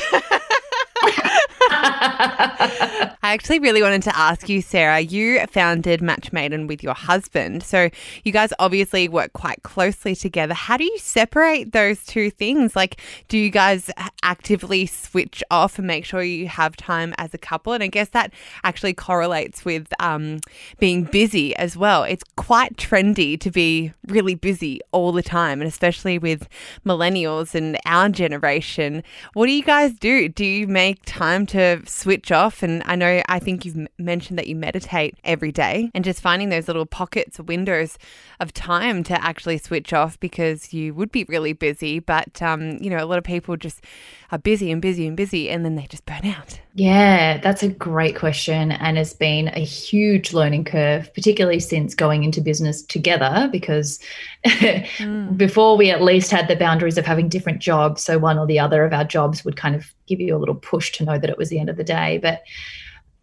I 3.30 3.34
actually 3.34 3.60
really 3.60 3.80
wanted 3.80 4.02
to 4.02 4.18
ask 4.18 4.48
you, 4.48 4.60
Sarah. 4.60 4.98
You 4.98 5.46
founded 5.46 6.00
Matcha 6.00 6.32
Maiden 6.32 6.66
with 6.66 6.82
your 6.82 6.94
husband. 6.94 7.62
So 7.62 7.88
you 8.24 8.32
guys 8.32 8.52
obviously 8.58 9.08
work 9.08 9.34
quite 9.34 9.62
closely 9.62 10.16
together. 10.16 10.52
How 10.52 10.76
do 10.76 10.82
you 10.82 10.98
separate 10.98 11.70
those 11.70 12.04
two 12.04 12.32
things? 12.32 12.74
Like, 12.74 13.00
do 13.28 13.38
you 13.38 13.48
guys 13.48 13.88
actively 14.24 14.86
switch 14.86 15.44
off 15.48 15.78
and 15.78 15.86
make 15.86 16.04
sure 16.04 16.24
you 16.24 16.48
have 16.48 16.76
time 16.76 17.14
as 17.18 17.32
a 17.32 17.38
couple? 17.38 17.72
And 17.72 17.84
I 17.84 17.86
guess 17.86 18.08
that 18.08 18.32
actually 18.64 18.94
correlates 18.94 19.64
with 19.64 19.86
um, 20.00 20.40
being 20.80 21.04
busy 21.04 21.54
as 21.54 21.76
well. 21.76 22.02
It's 22.02 22.24
quite 22.36 22.76
trendy 22.78 23.38
to 23.42 23.50
be 23.52 23.92
really 24.08 24.34
busy 24.34 24.80
all 24.90 25.12
the 25.12 25.22
time, 25.22 25.60
and 25.60 25.68
especially 25.68 26.18
with 26.18 26.48
millennials 26.84 27.54
and 27.54 27.78
our 27.86 28.08
generation. 28.08 29.04
What 29.34 29.46
do 29.46 29.52
you 29.52 29.62
guys 29.62 29.92
do? 29.92 30.28
Do 30.28 30.44
you 30.44 30.66
make 30.66 30.98
time 31.06 31.46
to 31.46 31.80
switch 31.86 32.32
off? 32.32 32.64
And 32.64 32.82
I 32.86 32.96
know 32.96 33.19
I 33.28 33.38
think 33.38 33.64
you've 33.64 33.88
mentioned 33.98 34.38
that 34.38 34.46
you 34.46 34.56
meditate 34.56 35.18
every 35.24 35.52
day 35.52 35.90
and 35.94 36.04
just 36.04 36.20
finding 36.20 36.48
those 36.48 36.66
little 36.66 36.86
pockets 36.86 37.38
or 37.40 37.44
windows 37.44 37.98
of 38.38 38.52
time 38.52 39.02
to 39.04 39.24
actually 39.24 39.58
switch 39.58 39.92
off 39.92 40.18
because 40.20 40.72
you 40.72 40.94
would 40.94 41.12
be 41.12 41.24
really 41.24 41.52
busy. 41.52 41.98
But, 41.98 42.40
um, 42.42 42.78
you 42.80 42.90
know, 42.90 43.02
a 43.02 43.06
lot 43.06 43.18
of 43.18 43.24
people 43.24 43.56
just 43.56 43.84
are 44.32 44.38
busy 44.38 44.70
and 44.70 44.80
busy 44.80 45.06
and 45.06 45.16
busy 45.16 45.50
and 45.50 45.64
then 45.64 45.76
they 45.76 45.86
just 45.86 46.06
burn 46.06 46.24
out. 46.24 46.60
Yeah, 46.74 47.38
that's 47.38 47.62
a 47.62 47.68
great 47.68 48.16
question. 48.16 48.72
And 48.72 48.96
it's 48.96 49.12
been 49.12 49.48
a 49.48 49.60
huge 49.60 50.32
learning 50.32 50.64
curve, 50.64 51.12
particularly 51.14 51.58
since 51.58 51.94
going 51.94 52.22
into 52.22 52.40
business 52.40 52.82
together, 52.82 53.48
because 53.50 53.98
mm. 54.46 55.36
before 55.36 55.76
we 55.76 55.90
at 55.90 56.02
least 56.02 56.30
had 56.30 56.46
the 56.46 56.56
boundaries 56.56 56.96
of 56.96 57.04
having 57.04 57.28
different 57.28 57.60
jobs. 57.60 58.04
So 58.04 58.18
one 58.18 58.38
or 58.38 58.46
the 58.46 58.60
other 58.60 58.84
of 58.84 58.92
our 58.92 59.04
jobs 59.04 59.44
would 59.44 59.56
kind 59.56 59.74
of 59.74 59.92
give 60.06 60.20
you 60.20 60.36
a 60.36 60.38
little 60.38 60.54
push 60.54 60.92
to 60.92 61.04
know 61.04 61.18
that 61.18 61.30
it 61.30 61.38
was 61.38 61.48
the 61.48 61.58
end 61.58 61.68
of 61.68 61.76
the 61.76 61.84
day. 61.84 62.18
But 62.18 62.42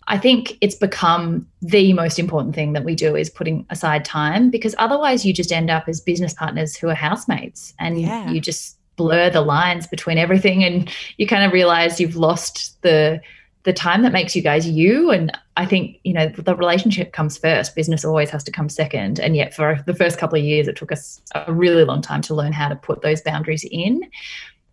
I 0.07 0.17
think 0.17 0.57
it's 0.61 0.75
become 0.75 1.47
the 1.61 1.91
most 1.93 2.17
important 2.17 2.55
thing 2.55 2.73
that 2.73 2.85
we 2.85 2.95
do 2.95 3.15
is 3.15 3.29
putting 3.29 3.65
aside 3.69 4.05
time 4.05 4.49
because 4.49 4.73
otherwise 4.77 5.25
you 5.25 5.33
just 5.33 5.51
end 5.51 5.69
up 5.69 5.87
as 5.87 5.99
business 5.99 6.33
partners 6.33 6.77
who 6.77 6.87
are 6.87 6.95
housemates 6.95 7.73
and 7.77 8.01
yeah. 8.01 8.29
you 8.29 8.39
just 8.39 8.77
blur 8.95 9.29
the 9.29 9.41
lines 9.41 9.85
between 9.85 10.17
everything 10.17 10.63
and 10.63 10.89
you 11.17 11.27
kind 11.27 11.43
of 11.43 11.51
realize 11.51 11.99
you've 11.99 12.15
lost 12.15 12.81
the 12.81 13.21
the 13.63 13.73
time 13.73 14.01
that 14.03 14.13
makes 14.13 14.33
you 14.33 14.41
guys 14.41 14.67
you. 14.67 15.11
And 15.11 15.37
i 15.57 15.65
think 15.65 15.99
you 16.05 16.13
know 16.13 16.29
the 16.29 16.55
relationship 16.55 17.11
comes 17.11 17.37
first. 17.37 17.75
Business 17.75 18.05
always 18.05 18.29
has 18.29 18.43
to 18.45 18.51
come 18.51 18.69
second. 18.69 19.19
And 19.19 19.35
yet 19.35 19.53
for 19.53 19.83
the 19.85 19.93
first 19.93 20.17
couple 20.17 20.39
of 20.39 20.45
years 20.45 20.69
it 20.69 20.77
took 20.77 20.91
us 20.91 21.21
a 21.35 21.53
really 21.53 21.83
long 21.83 22.01
time 22.01 22.21
to 22.23 22.33
learn 22.33 22.53
how 22.53 22.69
to 22.69 22.77
put 22.77 23.01
those 23.01 23.21
boundaries 23.21 23.65
in. 23.69 24.09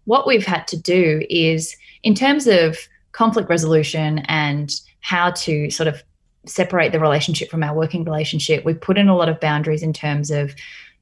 What 0.05 0.29
we've 0.29 0.47
had 0.47 0.68
to 0.68 0.77
do 0.77 1.23
is 1.29 1.77
in 2.05 2.14
terms 2.14 2.47
of 2.47 2.79
conflict 3.14 3.48
resolution 3.48 4.18
and 4.29 4.81
how 5.00 5.31
to 5.31 5.70
sort 5.70 5.88
of 5.88 6.03
separate 6.46 6.92
the 6.92 7.00
relationship 7.00 7.48
from 7.50 7.62
our 7.62 7.74
working 7.74 8.05
relationship. 8.05 8.64
We've 8.64 8.81
put 8.81 8.98
in 8.98 9.09
a 9.09 9.16
lot 9.16 9.31
of 9.31 9.40
boundaries 9.40 9.83
in 9.83 9.94
terms 9.94 10.31
of 10.31 10.55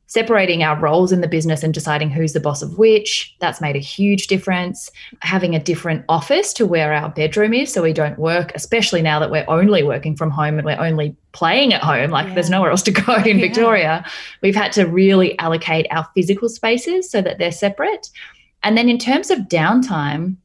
separating 0.06 0.62
our 0.62 0.78
roles 0.78 1.10
in 1.10 1.22
the 1.22 1.26
business 1.26 1.62
and 1.62 1.72
deciding 1.72 2.10
who's 2.10 2.34
the 2.34 2.40
boss 2.40 2.60
of 2.60 2.76
which. 2.76 3.34
That's 3.40 3.62
made 3.62 3.76
a 3.76 3.80
huge 3.80 4.26
difference. 4.26 4.90
Having 5.20 5.54
a 5.54 5.58
different 5.58 6.04
office 6.06 6.52
to 6.54 6.66
where 6.66 6.92
our 6.92 7.08
bedroom 7.08 7.54
is 7.54 7.72
so 7.72 7.82
we 7.82 7.94
don't 7.94 8.18
work, 8.18 8.52
especially 8.54 9.00
now 9.00 9.18
that 9.18 9.30
we're 9.30 9.46
only 9.48 9.82
working 9.82 10.14
from 10.14 10.30
home 10.30 10.58
and 10.58 10.66
we're 10.66 10.78
only 10.78 11.16
playing 11.32 11.72
at 11.72 11.82
home, 11.82 12.10
like 12.10 12.28
yeah. 12.28 12.34
there's 12.34 12.50
nowhere 12.50 12.70
else 12.70 12.82
to 12.82 12.90
go 12.90 13.14
in 13.24 13.38
yeah. 13.38 13.46
Victoria. 13.46 14.04
We've 14.42 14.54
had 14.54 14.72
to 14.72 14.84
really 14.84 15.38
allocate 15.38 15.86
our 15.90 16.06
physical 16.14 16.50
spaces 16.50 17.10
so 17.10 17.22
that 17.22 17.38
they're 17.38 17.50
separate. 17.50 18.10
And 18.62 18.76
then 18.76 18.90
in 18.90 18.98
terms 18.98 19.30
of 19.30 19.38
downtime, 19.38 20.36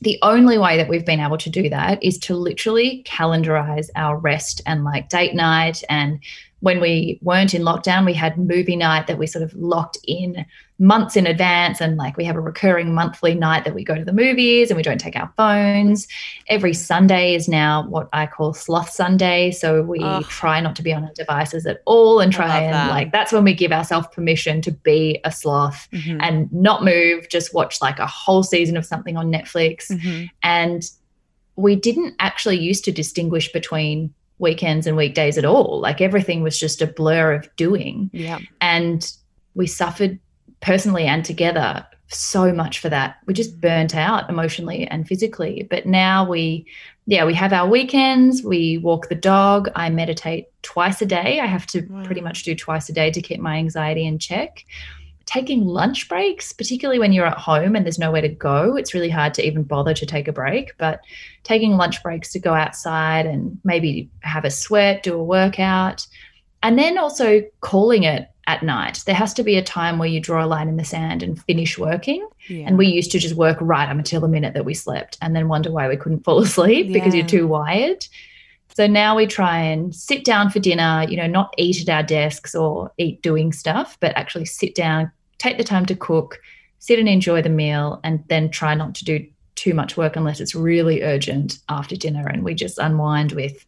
the 0.00 0.18
only 0.22 0.58
way 0.58 0.76
that 0.76 0.88
we've 0.88 1.06
been 1.06 1.20
able 1.20 1.38
to 1.38 1.50
do 1.50 1.68
that 1.68 2.02
is 2.02 2.18
to 2.18 2.34
literally 2.34 3.04
calendarize 3.06 3.88
our 3.96 4.16
rest 4.16 4.60
and 4.66 4.84
like 4.84 5.08
date 5.08 5.34
night 5.34 5.82
and 5.88 6.20
when 6.64 6.80
we 6.80 7.18
weren't 7.20 7.52
in 7.52 7.60
lockdown, 7.60 8.06
we 8.06 8.14
had 8.14 8.38
movie 8.38 8.74
night 8.74 9.06
that 9.06 9.18
we 9.18 9.26
sort 9.26 9.42
of 9.42 9.52
locked 9.52 9.98
in 10.08 10.46
months 10.78 11.14
in 11.14 11.26
advance. 11.26 11.78
And 11.78 11.98
like 11.98 12.16
we 12.16 12.24
have 12.24 12.36
a 12.36 12.40
recurring 12.40 12.94
monthly 12.94 13.34
night 13.34 13.64
that 13.64 13.74
we 13.74 13.84
go 13.84 13.94
to 13.94 14.02
the 14.02 14.14
movies 14.14 14.70
and 14.70 14.78
we 14.78 14.82
don't 14.82 14.98
take 14.98 15.14
our 15.14 15.30
phones. 15.36 16.08
Every 16.48 16.72
Sunday 16.72 17.34
is 17.34 17.48
now 17.48 17.86
what 17.86 18.08
I 18.14 18.26
call 18.26 18.54
Sloth 18.54 18.88
Sunday. 18.88 19.50
So 19.50 19.82
we 19.82 19.98
oh, 20.00 20.22
try 20.22 20.58
not 20.60 20.74
to 20.76 20.82
be 20.82 20.90
on 20.94 21.04
our 21.04 21.12
devices 21.12 21.66
at 21.66 21.82
all 21.84 22.18
and 22.18 22.32
try 22.32 22.60
and 22.62 22.72
that. 22.72 22.88
like 22.88 23.12
that's 23.12 23.30
when 23.30 23.44
we 23.44 23.52
give 23.52 23.70
ourselves 23.70 24.08
permission 24.14 24.62
to 24.62 24.72
be 24.72 25.20
a 25.22 25.30
sloth 25.30 25.86
mm-hmm. 25.92 26.18
and 26.22 26.50
not 26.50 26.82
move, 26.82 27.28
just 27.28 27.52
watch 27.52 27.82
like 27.82 27.98
a 27.98 28.06
whole 28.06 28.42
season 28.42 28.78
of 28.78 28.86
something 28.86 29.18
on 29.18 29.30
Netflix. 29.30 29.90
Mm-hmm. 29.90 30.28
And 30.42 30.82
we 31.56 31.76
didn't 31.76 32.14
actually 32.20 32.58
used 32.58 32.86
to 32.86 32.90
distinguish 32.90 33.52
between 33.52 34.14
weekends 34.38 34.86
and 34.86 34.96
weekdays 34.96 35.38
at 35.38 35.44
all. 35.44 35.80
Like 35.80 36.00
everything 36.00 36.42
was 36.42 36.58
just 36.58 36.82
a 36.82 36.86
blur 36.86 37.32
of 37.32 37.54
doing. 37.56 38.10
Yeah. 38.12 38.38
And 38.60 39.10
we 39.54 39.66
suffered 39.66 40.18
personally 40.60 41.04
and 41.04 41.24
together 41.24 41.86
so 42.08 42.52
much 42.52 42.78
for 42.78 42.88
that. 42.88 43.16
We 43.26 43.34
just 43.34 43.60
burnt 43.60 43.94
out 43.94 44.28
emotionally 44.28 44.86
and 44.86 45.06
physically. 45.06 45.66
But 45.70 45.86
now 45.86 46.28
we, 46.28 46.66
yeah, 47.06 47.24
we 47.24 47.34
have 47.34 47.52
our 47.52 47.68
weekends. 47.68 48.42
We 48.42 48.78
walk 48.78 49.08
the 49.08 49.14
dog. 49.14 49.68
I 49.74 49.90
meditate 49.90 50.46
twice 50.62 51.00
a 51.02 51.06
day. 51.06 51.40
I 51.40 51.46
have 51.46 51.66
to 51.68 51.82
wow. 51.82 52.04
pretty 52.04 52.20
much 52.20 52.42
do 52.42 52.54
twice 52.54 52.88
a 52.88 52.92
day 52.92 53.10
to 53.10 53.22
keep 53.22 53.40
my 53.40 53.56
anxiety 53.56 54.06
in 54.06 54.18
check 54.18 54.64
taking 55.26 55.64
lunch 55.64 56.08
breaks, 56.08 56.52
particularly 56.52 56.98
when 56.98 57.12
you're 57.12 57.26
at 57.26 57.38
home 57.38 57.74
and 57.74 57.84
there's 57.84 57.98
nowhere 57.98 58.22
to 58.22 58.28
go, 58.28 58.76
it's 58.76 58.94
really 58.94 59.08
hard 59.08 59.34
to 59.34 59.46
even 59.46 59.62
bother 59.62 59.94
to 59.94 60.06
take 60.06 60.28
a 60.28 60.32
break. 60.32 60.76
But 60.78 61.00
taking 61.42 61.76
lunch 61.76 62.02
breaks 62.02 62.32
to 62.32 62.38
go 62.38 62.54
outside 62.54 63.26
and 63.26 63.58
maybe 63.64 64.10
have 64.20 64.44
a 64.44 64.50
sweat, 64.50 65.02
do 65.02 65.14
a 65.14 65.24
workout, 65.24 66.06
and 66.62 66.78
then 66.78 66.98
also 66.98 67.42
calling 67.60 68.04
it 68.04 68.28
at 68.46 68.62
night. 68.62 69.02
There 69.06 69.14
has 69.14 69.32
to 69.34 69.42
be 69.42 69.56
a 69.56 69.62
time 69.62 69.98
where 69.98 70.08
you 70.08 70.20
draw 70.20 70.44
a 70.44 70.46
line 70.46 70.68
in 70.68 70.76
the 70.76 70.84
sand 70.84 71.22
and 71.22 71.42
finish 71.42 71.78
working. 71.78 72.26
Yeah. 72.48 72.66
And 72.66 72.76
we 72.76 72.86
used 72.88 73.10
to 73.12 73.18
just 73.18 73.36
work 73.36 73.56
right 73.60 73.88
up 73.88 73.96
until 73.96 74.20
the 74.20 74.28
minute 74.28 74.54
that 74.54 74.64
we 74.64 74.74
slept 74.74 75.16
and 75.22 75.34
then 75.34 75.48
wonder 75.48 75.70
why 75.70 75.88
we 75.88 75.96
couldn't 75.96 76.24
fall 76.24 76.38
asleep 76.40 76.86
yeah. 76.88 76.92
because 76.92 77.14
you're 77.14 77.26
too 77.26 77.46
wired. 77.46 78.06
So 78.76 78.86
now 78.86 79.16
we 79.16 79.26
try 79.26 79.58
and 79.58 79.94
sit 79.94 80.24
down 80.24 80.50
for 80.50 80.58
dinner, 80.58 81.06
you 81.08 81.16
know, 81.16 81.26
not 81.26 81.54
eat 81.56 81.80
at 81.80 81.94
our 81.94 82.02
desks 82.02 82.54
or 82.54 82.90
eat 82.98 83.22
doing 83.22 83.52
stuff, 83.52 83.96
but 84.00 84.16
actually 84.16 84.46
sit 84.46 84.74
down, 84.74 85.10
take 85.38 85.58
the 85.58 85.64
time 85.64 85.86
to 85.86 85.94
cook, 85.94 86.40
sit 86.80 86.98
and 86.98 87.08
enjoy 87.08 87.40
the 87.42 87.48
meal, 87.48 88.00
and 88.02 88.24
then 88.28 88.50
try 88.50 88.74
not 88.74 88.94
to 88.96 89.04
do 89.04 89.26
too 89.54 89.74
much 89.74 89.96
work 89.96 90.16
unless 90.16 90.40
it's 90.40 90.54
really 90.54 91.02
urgent 91.02 91.58
after 91.68 91.94
dinner. 91.94 92.26
And 92.26 92.42
we 92.42 92.54
just 92.54 92.78
unwind 92.78 93.32
with 93.32 93.64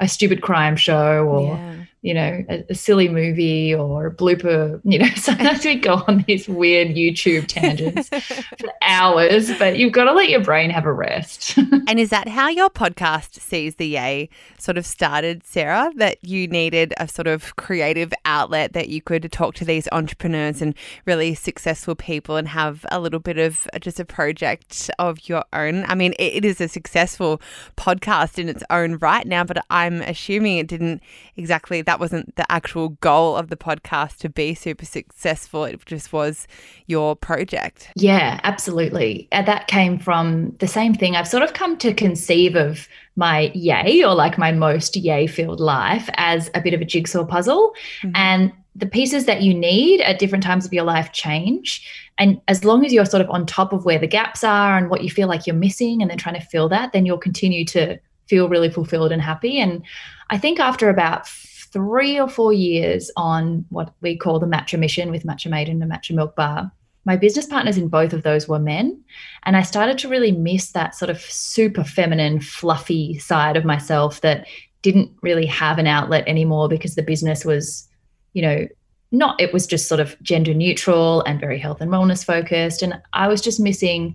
a 0.00 0.08
stupid 0.08 0.42
crime 0.42 0.76
show 0.76 1.26
or 1.26 1.56
yeah 1.56 1.79
you 2.02 2.14
know, 2.14 2.42
a, 2.48 2.64
a, 2.70 2.74
silly 2.74 3.10
movie 3.10 3.74
or 3.74 4.06
a 4.06 4.14
blooper. 4.14 4.80
You 4.84 5.00
know, 5.00 5.08
sometimes 5.16 5.64
we 5.64 5.74
go 5.74 6.02
on 6.08 6.24
these 6.26 6.48
weird 6.48 6.88
YouTube 6.88 7.46
tangents 7.46 8.08
for 8.58 8.70
hours, 8.82 9.50
but 9.58 9.76
you've 9.76 9.92
got 9.92 10.04
to 10.04 10.12
let 10.12 10.30
your 10.30 10.42
brain 10.42 10.70
have 10.70 10.86
a 10.86 10.92
rest. 10.92 11.58
and 11.58 12.00
is 12.00 12.08
that 12.08 12.28
how 12.28 12.48
your 12.48 12.70
podcast 12.70 13.34
Seize 13.34 13.76
the 13.76 13.86
Yay 13.86 14.30
sort 14.58 14.78
of 14.78 14.86
started, 14.86 15.44
Sarah? 15.44 15.92
That 15.96 16.16
you 16.24 16.48
needed 16.48 16.94
a 16.96 17.06
sort 17.06 17.26
of 17.26 17.54
creative 17.56 18.14
outlet 18.24 18.72
that 18.72 18.88
you 18.88 19.02
could 19.02 19.30
talk 19.30 19.54
to 19.56 19.66
these 19.66 19.86
entrepreneurs 19.92 20.62
and 20.62 20.74
really 21.04 21.34
successful 21.34 21.94
people 21.94 22.36
and 22.36 22.48
have 22.48 22.86
a 22.90 22.98
little 22.98 23.20
bit 23.20 23.36
of 23.36 23.68
uh, 23.74 23.78
just 23.78 24.00
a 24.00 24.06
project 24.06 24.90
of 24.98 25.28
your 25.28 25.44
own. 25.52 25.84
I 25.84 25.94
mean, 25.94 26.14
it, 26.18 26.36
it 26.36 26.44
is 26.46 26.62
a 26.62 26.68
successful 26.68 27.42
podcast 27.76 28.38
in 28.38 28.48
its 28.48 28.62
own 28.70 28.96
right 28.98 29.26
now, 29.26 29.44
but 29.44 29.62
I'm 29.68 30.00
assuming 30.00 30.56
it 30.56 30.66
didn't 30.66 31.02
exactly 31.36 31.82
that 31.90 31.98
wasn't 31.98 32.36
the 32.36 32.50
actual 32.52 32.90
goal 33.00 33.34
of 33.34 33.48
the 33.48 33.56
podcast 33.56 34.18
to 34.18 34.28
be 34.28 34.54
super 34.54 34.84
successful. 34.84 35.64
It 35.64 35.84
just 35.86 36.12
was 36.12 36.46
your 36.86 37.16
project. 37.16 37.90
Yeah, 37.96 38.38
absolutely. 38.44 39.26
And 39.32 39.44
that 39.48 39.66
came 39.66 39.98
from 39.98 40.54
the 40.60 40.68
same 40.68 40.94
thing. 40.94 41.16
I've 41.16 41.26
sort 41.26 41.42
of 41.42 41.52
come 41.52 41.76
to 41.78 41.92
conceive 41.92 42.54
of 42.54 42.86
my 43.16 43.50
yay 43.54 44.04
or 44.04 44.14
like 44.14 44.38
my 44.38 44.52
most 44.52 44.94
yay 44.94 45.26
filled 45.26 45.58
life 45.58 46.08
as 46.14 46.48
a 46.54 46.60
bit 46.60 46.74
of 46.74 46.80
a 46.80 46.84
jigsaw 46.84 47.24
puzzle. 47.24 47.74
Mm-hmm. 48.02 48.12
And 48.14 48.52
the 48.76 48.86
pieces 48.86 49.24
that 49.24 49.42
you 49.42 49.52
need 49.52 50.00
at 50.00 50.20
different 50.20 50.44
times 50.44 50.64
of 50.64 50.72
your 50.72 50.84
life 50.84 51.10
change. 51.10 51.84
And 52.18 52.40
as 52.46 52.64
long 52.64 52.86
as 52.86 52.92
you're 52.92 53.04
sort 53.04 53.20
of 53.20 53.30
on 53.30 53.46
top 53.46 53.72
of 53.72 53.84
where 53.84 53.98
the 53.98 54.06
gaps 54.06 54.44
are 54.44 54.78
and 54.78 54.90
what 54.90 55.02
you 55.02 55.10
feel 55.10 55.26
like 55.26 55.44
you're 55.44 55.56
missing 55.56 56.02
and 56.02 56.08
then 56.08 56.18
trying 56.18 56.38
to 56.38 56.46
fill 56.46 56.68
that, 56.68 56.92
then 56.92 57.04
you'll 57.04 57.18
continue 57.18 57.64
to 57.64 57.98
feel 58.28 58.48
really 58.48 58.70
fulfilled 58.70 59.10
and 59.10 59.20
happy. 59.20 59.58
And 59.58 59.82
I 60.30 60.38
think 60.38 60.60
after 60.60 60.88
about 60.88 61.26
three 61.72 62.18
or 62.18 62.28
four 62.28 62.52
years 62.52 63.10
on 63.16 63.64
what 63.70 63.94
we 64.00 64.16
call 64.16 64.38
the 64.38 64.46
Matcha 64.46 64.78
Mission 64.78 65.10
with 65.10 65.24
Matcha 65.24 65.50
Maiden 65.50 65.80
and 65.80 65.90
the 65.90 65.94
Matcha 65.94 66.14
Milk 66.14 66.34
Bar, 66.36 66.70
my 67.04 67.16
business 67.16 67.46
partners 67.46 67.78
in 67.78 67.88
both 67.88 68.12
of 68.12 68.22
those 68.22 68.48
were 68.48 68.58
men. 68.58 69.02
And 69.44 69.56
I 69.56 69.62
started 69.62 69.98
to 69.98 70.08
really 70.08 70.32
miss 70.32 70.72
that 70.72 70.94
sort 70.94 71.10
of 71.10 71.20
super 71.20 71.84
feminine, 71.84 72.40
fluffy 72.40 73.18
side 73.18 73.56
of 73.56 73.64
myself 73.64 74.20
that 74.20 74.46
didn't 74.82 75.10
really 75.22 75.46
have 75.46 75.78
an 75.78 75.86
outlet 75.86 76.24
anymore 76.26 76.68
because 76.68 76.94
the 76.94 77.02
business 77.02 77.44
was, 77.44 77.88
you 78.32 78.42
know, 78.42 78.66
not, 79.12 79.40
it 79.40 79.52
was 79.52 79.66
just 79.66 79.88
sort 79.88 80.00
of 80.00 80.20
gender 80.22 80.54
neutral 80.54 81.22
and 81.22 81.40
very 81.40 81.58
health 81.58 81.80
and 81.80 81.90
wellness 81.90 82.24
focused. 82.24 82.82
And 82.82 83.00
I 83.12 83.28
was 83.28 83.40
just 83.40 83.60
missing 83.60 84.14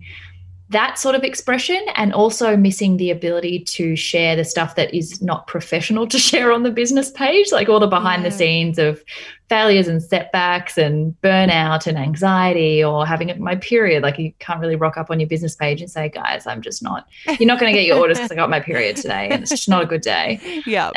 that 0.70 0.98
sort 0.98 1.14
of 1.14 1.22
expression 1.22 1.80
and 1.94 2.12
also 2.12 2.56
missing 2.56 2.96
the 2.96 3.10
ability 3.10 3.60
to 3.60 3.94
share 3.94 4.34
the 4.34 4.44
stuff 4.44 4.74
that 4.74 4.92
is 4.92 5.22
not 5.22 5.46
professional 5.46 6.06
to 6.08 6.18
share 6.18 6.50
on 6.52 6.64
the 6.64 6.70
business 6.70 7.10
page, 7.10 7.52
like 7.52 7.68
all 7.68 7.78
the 7.78 7.86
behind 7.86 8.22
yeah. 8.22 8.28
the 8.28 8.34
scenes 8.34 8.78
of 8.78 9.02
failures 9.48 9.86
and 9.86 10.02
setbacks 10.02 10.76
and 10.76 11.14
burnout 11.22 11.86
and 11.86 11.96
anxiety 11.96 12.82
or 12.82 13.06
having 13.06 13.32
my 13.40 13.54
period. 13.54 14.02
Like 14.02 14.18
you 14.18 14.32
can't 14.40 14.58
really 14.60 14.74
rock 14.74 14.96
up 14.96 15.08
on 15.08 15.20
your 15.20 15.28
business 15.28 15.54
page 15.54 15.80
and 15.80 15.88
say, 15.88 16.08
guys, 16.08 16.48
I'm 16.48 16.62
just 16.62 16.82
not, 16.82 17.06
you're 17.38 17.46
not 17.46 17.60
going 17.60 17.72
to 17.72 17.78
get 17.78 17.86
your 17.86 17.98
orders 17.98 18.18
because 18.18 18.32
I 18.32 18.34
got 18.34 18.50
my 18.50 18.60
period 18.60 18.96
today 18.96 19.28
and 19.30 19.42
it's 19.42 19.50
just 19.50 19.68
not 19.68 19.82
a 19.82 19.86
good 19.86 20.02
day. 20.02 20.40
Yeah. 20.66 20.90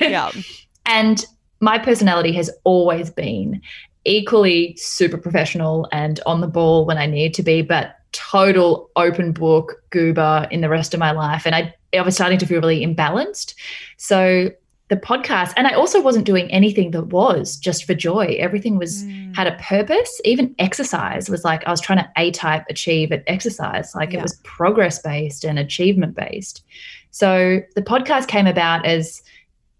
Yeah. 0.00 0.30
and 0.86 1.24
my 1.60 1.78
personality 1.78 2.32
has 2.32 2.50
always 2.64 3.08
been 3.08 3.62
equally 4.04 4.76
super 4.76 5.16
professional 5.16 5.88
and 5.90 6.20
on 6.26 6.40
the 6.40 6.46
ball 6.46 6.84
when 6.84 6.98
I 6.98 7.06
need 7.06 7.32
to 7.34 7.42
be, 7.42 7.62
but 7.62 7.95
total 8.12 8.90
open 8.96 9.32
book 9.32 9.82
goober 9.90 10.46
in 10.50 10.60
the 10.60 10.68
rest 10.68 10.94
of 10.94 11.00
my 11.00 11.10
life. 11.10 11.46
And 11.46 11.54
I, 11.54 11.74
I 11.94 12.02
was 12.02 12.14
starting 12.14 12.38
to 12.38 12.46
feel 12.46 12.60
really 12.60 12.84
imbalanced. 12.84 13.54
So 13.96 14.50
the 14.88 14.96
podcast, 14.96 15.52
and 15.56 15.66
I 15.66 15.72
also 15.72 16.00
wasn't 16.00 16.26
doing 16.26 16.50
anything 16.52 16.92
that 16.92 17.06
was 17.06 17.56
just 17.56 17.84
for 17.84 17.94
joy. 17.94 18.36
Everything 18.38 18.78
was 18.78 19.02
mm. 19.02 19.34
had 19.34 19.48
a 19.48 19.56
purpose. 19.56 20.20
Even 20.24 20.54
exercise 20.60 21.28
was 21.28 21.44
like 21.44 21.66
I 21.66 21.70
was 21.70 21.80
trying 21.80 21.98
to 21.98 22.08
A 22.16 22.30
type 22.30 22.64
achieve 22.70 23.10
at 23.10 23.24
exercise. 23.26 23.94
Like 23.94 24.12
yeah. 24.12 24.20
it 24.20 24.22
was 24.22 24.34
progress 24.44 25.00
based 25.00 25.44
and 25.44 25.58
achievement 25.58 26.14
based. 26.14 26.62
So 27.10 27.60
the 27.74 27.82
podcast 27.82 28.28
came 28.28 28.46
about 28.46 28.86
as, 28.86 29.22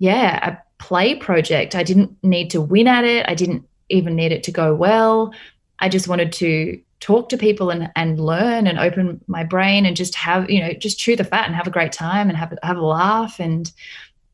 yeah, 0.00 0.54
a 0.54 0.82
play 0.82 1.14
project. 1.14 1.76
I 1.76 1.84
didn't 1.84 2.16
need 2.24 2.50
to 2.50 2.60
win 2.60 2.88
at 2.88 3.04
it. 3.04 3.26
I 3.28 3.34
didn't 3.34 3.64
even 3.88 4.16
need 4.16 4.32
it 4.32 4.42
to 4.44 4.50
go 4.50 4.74
well. 4.74 5.32
I 5.80 5.88
just 5.88 6.08
wanted 6.08 6.32
to 6.34 6.80
talk 7.00 7.28
to 7.28 7.36
people 7.36 7.70
and, 7.70 7.90
and 7.94 8.18
learn 8.18 8.66
and 8.66 8.78
open 8.78 9.20
my 9.26 9.44
brain 9.44 9.84
and 9.84 9.96
just 9.96 10.14
have 10.14 10.48
you 10.50 10.60
know 10.60 10.72
just 10.72 10.98
chew 10.98 11.16
the 11.16 11.24
fat 11.24 11.46
and 11.46 11.54
have 11.54 11.66
a 11.66 11.70
great 11.70 11.92
time 11.92 12.28
and 12.28 12.36
have, 12.36 12.56
have 12.62 12.76
a 12.76 12.86
laugh. 12.86 13.38
And 13.38 13.70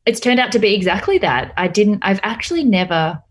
it's 0.05 0.19
turned 0.19 0.39
out 0.39 0.51
to 0.53 0.59
be 0.59 0.73
exactly 0.73 1.17
that. 1.19 1.53
I 1.57 1.67
didn't 1.67 1.99
i've 2.03 2.19
actually 2.23 2.63
never 2.63 3.21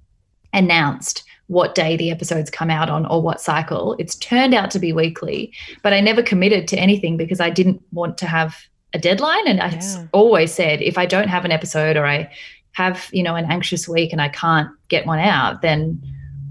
announced 0.53 1.25
what 1.49 1.75
day 1.75 1.97
the 1.97 2.11
episodes 2.11 2.51
come 2.51 2.71
out 2.71 2.89
on 2.89 3.05
or 3.07 3.21
what 3.21 3.41
cycle. 3.41 3.97
It's 3.99 4.15
turned 4.17 4.55
out 4.55 4.71
to 4.73 4.79
be 4.79 4.93
weekly 4.93 5.53
but 5.83 5.93
i 5.93 6.01
never 6.01 6.23
committed 6.23 6.69
to 6.69 6.79
anything 6.79 7.17
because 7.17 7.41
i 7.41 7.51
didn't 7.51 7.83
want 7.93 8.19
to 8.19 8.27
have 8.27 8.57
a 8.95 8.99
deadline. 8.99 9.47
And 9.47 9.61
i 9.61 9.71
yeah. 9.71 10.07
always 10.13 10.53
said 10.53 10.83
if 10.83 10.99
i 10.99 11.07
don't 11.07 11.29
have 11.29 11.45
an 11.45 11.53
episode 11.53 11.97
or 11.97 12.07
i 12.07 12.31
have 12.73 13.09
you 13.13 13.23
know 13.23 13.35
an 13.35 13.45
anxious 13.51 13.89
week 13.89 14.13
and 14.13 14.23
i 14.23 14.29
can't 14.29 14.71
get 14.89 15.07
one 15.07 15.19
out 15.19 15.63
then 15.63 16.03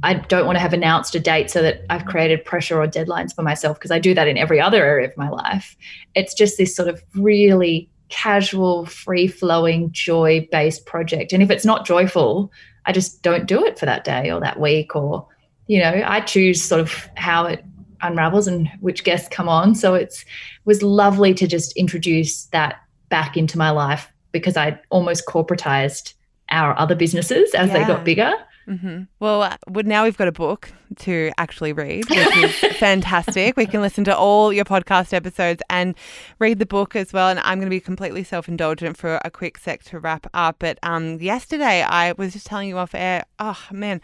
I 0.03 0.15
don't 0.15 0.45
want 0.45 0.55
to 0.55 0.61
have 0.61 0.73
announced 0.73 1.13
a 1.15 1.19
date 1.19 1.51
so 1.51 1.61
that 1.61 1.85
I've 1.89 2.05
created 2.05 2.43
pressure 2.43 2.81
or 2.81 2.87
deadlines 2.87 3.35
for 3.35 3.43
myself 3.43 3.77
because 3.77 3.91
I 3.91 3.99
do 3.99 4.13
that 4.15 4.27
in 4.27 4.37
every 4.37 4.59
other 4.59 4.83
area 4.83 5.07
of 5.07 5.15
my 5.15 5.29
life. 5.29 5.77
It's 6.15 6.33
just 6.33 6.57
this 6.57 6.75
sort 6.75 6.87
of 6.87 7.03
really 7.13 7.89
casual, 8.09 8.85
free 8.85 9.27
flowing, 9.27 9.91
joy 9.91 10.47
based 10.51 10.85
project. 10.85 11.33
And 11.33 11.43
if 11.43 11.51
it's 11.51 11.65
not 11.65 11.85
joyful, 11.85 12.51
I 12.85 12.91
just 12.91 13.21
don't 13.21 13.45
do 13.45 13.63
it 13.63 13.77
for 13.77 13.85
that 13.85 14.03
day 14.03 14.31
or 14.31 14.39
that 14.39 14.59
week. 14.59 14.95
Or, 14.95 15.27
you 15.67 15.79
know, 15.79 16.03
I 16.05 16.21
choose 16.21 16.63
sort 16.63 16.81
of 16.81 17.09
how 17.15 17.45
it 17.45 17.63
unravels 18.01 18.47
and 18.47 18.69
which 18.79 19.03
guests 19.03 19.29
come 19.29 19.47
on. 19.47 19.75
So 19.75 19.93
it's 19.93 20.21
it 20.21 20.65
was 20.65 20.81
lovely 20.81 21.33
to 21.35 21.45
just 21.45 21.77
introduce 21.77 22.45
that 22.45 22.81
back 23.09 23.37
into 23.37 23.57
my 23.57 23.69
life 23.69 24.11
because 24.31 24.57
I 24.57 24.79
almost 24.89 25.27
corporatized 25.27 26.13
our 26.49 26.77
other 26.77 26.95
businesses 26.95 27.53
as 27.53 27.69
yeah. 27.69 27.73
they 27.77 27.85
got 27.85 28.03
bigger 28.03 28.33
Mm-hmm. 28.71 29.03
Well, 29.19 29.43
uh, 29.43 29.57
now 29.67 30.05
we've 30.05 30.15
got 30.15 30.29
a 30.29 30.31
book 30.31 30.71
to 30.99 31.31
actually 31.37 31.73
read, 31.73 32.09
which 32.09 32.37
is 32.37 32.55
fantastic. 32.77 33.57
We 33.57 33.65
can 33.65 33.81
listen 33.81 34.05
to 34.05 34.15
all 34.15 34.53
your 34.53 34.63
podcast 34.63 35.11
episodes 35.11 35.61
and 35.69 35.93
read 36.39 36.57
the 36.57 36.65
book 36.65 36.95
as 36.95 37.11
well. 37.11 37.27
And 37.27 37.39
I'm 37.39 37.57
going 37.57 37.65
to 37.67 37.75
be 37.75 37.81
completely 37.81 38.23
self 38.23 38.47
indulgent 38.47 38.95
for 38.95 39.19
a 39.25 39.29
quick 39.29 39.57
sec 39.57 39.83
to 39.85 39.99
wrap 39.99 40.25
up. 40.33 40.57
But 40.59 40.79
um, 40.83 41.19
yesterday, 41.19 41.81
I 41.81 42.13
was 42.13 42.31
just 42.31 42.45
telling 42.45 42.69
you 42.69 42.77
off 42.77 42.95
air, 42.95 43.25
oh 43.39 43.59
man, 43.71 43.99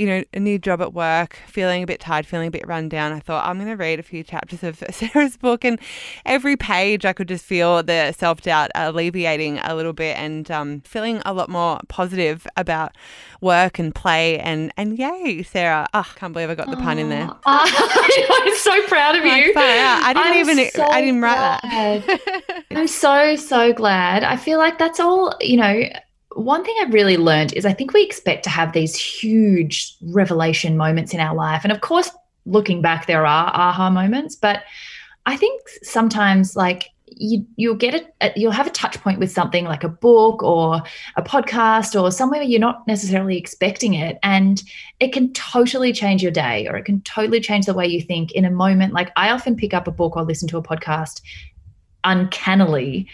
you 0.00 0.06
know, 0.06 0.24
a 0.32 0.40
new 0.40 0.58
job 0.58 0.80
at 0.80 0.94
work, 0.94 1.38
feeling 1.46 1.82
a 1.82 1.86
bit 1.86 2.00
tired, 2.00 2.24
feeling 2.24 2.48
a 2.48 2.50
bit 2.50 2.66
run 2.66 2.88
down, 2.88 3.12
I 3.12 3.20
thought 3.20 3.46
I'm 3.46 3.56
going 3.56 3.68
to 3.68 3.76
read 3.76 4.00
a 4.00 4.02
few 4.02 4.22
chapters 4.22 4.62
of 4.62 4.82
Sarah's 4.90 5.36
book. 5.36 5.62
And 5.62 5.78
every 6.24 6.56
page, 6.56 7.04
I 7.04 7.12
could 7.12 7.28
just 7.28 7.44
feel 7.44 7.82
the 7.82 8.12
self 8.12 8.40
doubt 8.40 8.70
alleviating 8.74 9.58
a 9.58 9.74
little 9.74 9.92
bit 9.92 10.16
and 10.16 10.50
um, 10.50 10.80
feeling 10.86 11.20
a 11.26 11.34
lot 11.34 11.50
more 11.50 11.80
positive 11.88 12.46
about 12.56 12.96
work 13.42 13.78
and 13.78 13.94
play. 13.94 14.38
And, 14.38 14.72
and 14.78 14.98
yay, 14.98 15.42
Sarah. 15.42 15.86
Oh, 15.92 16.10
can't 16.16 16.32
believe 16.32 16.48
I 16.48 16.54
got 16.54 16.70
the 16.70 16.78
pun 16.78 16.98
in 16.98 17.10
there. 17.10 17.28
I'm 17.44 18.56
so 18.56 18.82
proud 18.86 19.16
of 19.16 19.24
you. 19.26 19.52
I 19.54 20.14
didn't 20.14 20.32
I'm 20.32 20.48
even, 20.48 20.70
so 20.70 20.82
I 20.82 21.02
didn't 21.02 21.20
write 21.20 21.60
glad. 21.60 22.04
that. 22.06 22.64
I'm 22.70 22.88
so, 22.88 23.36
so 23.36 23.74
glad. 23.74 24.24
I 24.24 24.38
feel 24.38 24.56
like 24.56 24.78
that's 24.78 24.98
all, 24.98 25.36
you 25.42 25.58
know, 25.58 25.82
one 26.34 26.64
thing 26.64 26.74
I've 26.80 26.92
really 26.92 27.16
learned 27.16 27.52
is 27.54 27.66
I 27.66 27.72
think 27.72 27.92
we 27.92 28.02
expect 28.02 28.44
to 28.44 28.50
have 28.50 28.72
these 28.72 28.94
huge 28.94 29.96
revelation 30.02 30.76
moments 30.76 31.12
in 31.12 31.20
our 31.20 31.34
life. 31.34 31.62
And 31.64 31.72
of 31.72 31.80
course, 31.80 32.10
looking 32.46 32.82
back, 32.82 33.06
there 33.06 33.26
are 33.26 33.50
aha 33.52 33.90
moments, 33.90 34.36
but 34.36 34.62
I 35.26 35.36
think 35.36 35.60
sometimes 35.82 36.56
like 36.56 36.90
you 37.06 37.44
you'll 37.56 37.74
get 37.74 38.14
a 38.20 38.32
you'll 38.36 38.52
have 38.52 38.66
a 38.66 38.70
touch 38.70 39.00
point 39.00 39.18
with 39.18 39.30
something 39.30 39.64
like 39.64 39.84
a 39.84 39.88
book 39.88 40.42
or 40.42 40.80
a 41.16 41.22
podcast 41.22 42.00
or 42.00 42.10
somewhere 42.10 42.40
you're 42.40 42.60
not 42.60 42.86
necessarily 42.86 43.36
expecting 43.36 43.94
it 43.94 44.18
and 44.22 44.62
it 45.00 45.12
can 45.12 45.32
totally 45.32 45.92
change 45.92 46.22
your 46.22 46.32
day 46.32 46.66
or 46.68 46.76
it 46.76 46.84
can 46.84 47.00
totally 47.02 47.40
change 47.40 47.66
the 47.66 47.74
way 47.74 47.86
you 47.86 48.00
think 48.00 48.32
in 48.32 48.44
a 48.44 48.50
moment 48.50 48.94
like 48.94 49.10
I 49.16 49.30
often 49.30 49.56
pick 49.56 49.74
up 49.74 49.88
a 49.88 49.92
book 49.92 50.16
or 50.16 50.22
listen 50.22 50.48
to 50.48 50.56
a 50.56 50.62
podcast 50.62 51.20
uncannily 52.04 53.08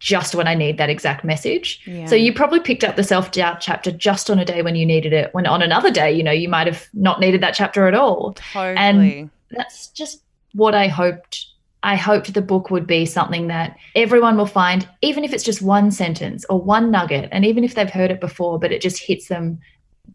just 0.00 0.34
when 0.34 0.48
I 0.48 0.54
need 0.54 0.78
that 0.78 0.90
exact 0.90 1.24
message. 1.24 1.80
Yeah. 1.86 2.06
So 2.06 2.16
you 2.16 2.32
probably 2.32 2.58
picked 2.58 2.82
up 2.82 2.96
the 2.96 3.04
self 3.04 3.30
doubt 3.30 3.60
chapter 3.60 3.92
just 3.92 4.28
on 4.28 4.38
a 4.38 4.44
day 4.44 4.62
when 4.62 4.74
you 4.74 4.84
needed 4.84 5.12
it. 5.12 5.32
When 5.32 5.46
on 5.46 5.62
another 5.62 5.90
day, 5.90 6.10
you 6.10 6.24
know, 6.24 6.32
you 6.32 6.48
might 6.48 6.66
have 6.66 6.88
not 6.94 7.20
needed 7.20 7.42
that 7.42 7.54
chapter 7.54 7.86
at 7.86 7.94
all. 7.94 8.32
Totally. 8.32 8.76
And 8.76 9.30
that's 9.50 9.88
just 9.88 10.22
what 10.54 10.74
I 10.74 10.88
hoped. 10.88 11.46
I 11.82 11.96
hoped 11.96 12.34
the 12.34 12.42
book 12.42 12.70
would 12.70 12.86
be 12.86 13.06
something 13.06 13.46
that 13.46 13.76
everyone 13.94 14.36
will 14.36 14.46
find, 14.46 14.88
even 15.00 15.24
if 15.24 15.32
it's 15.32 15.44
just 15.44 15.62
one 15.62 15.90
sentence 15.90 16.44
or 16.50 16.60
one 16.60 16.90
nugget, 16.90 17.28
and 17.32 17.44
even 17.44 17.64
if 17.64 17.74
they've 17.74 17.88
heard 17.88 18.10
it 18.10 18.20
before, 18.20 18.58
but 18.58 18.72
it 18.72 18.82
just 18.82 19.02
hits 19.02 19.28
them 19.28 19.58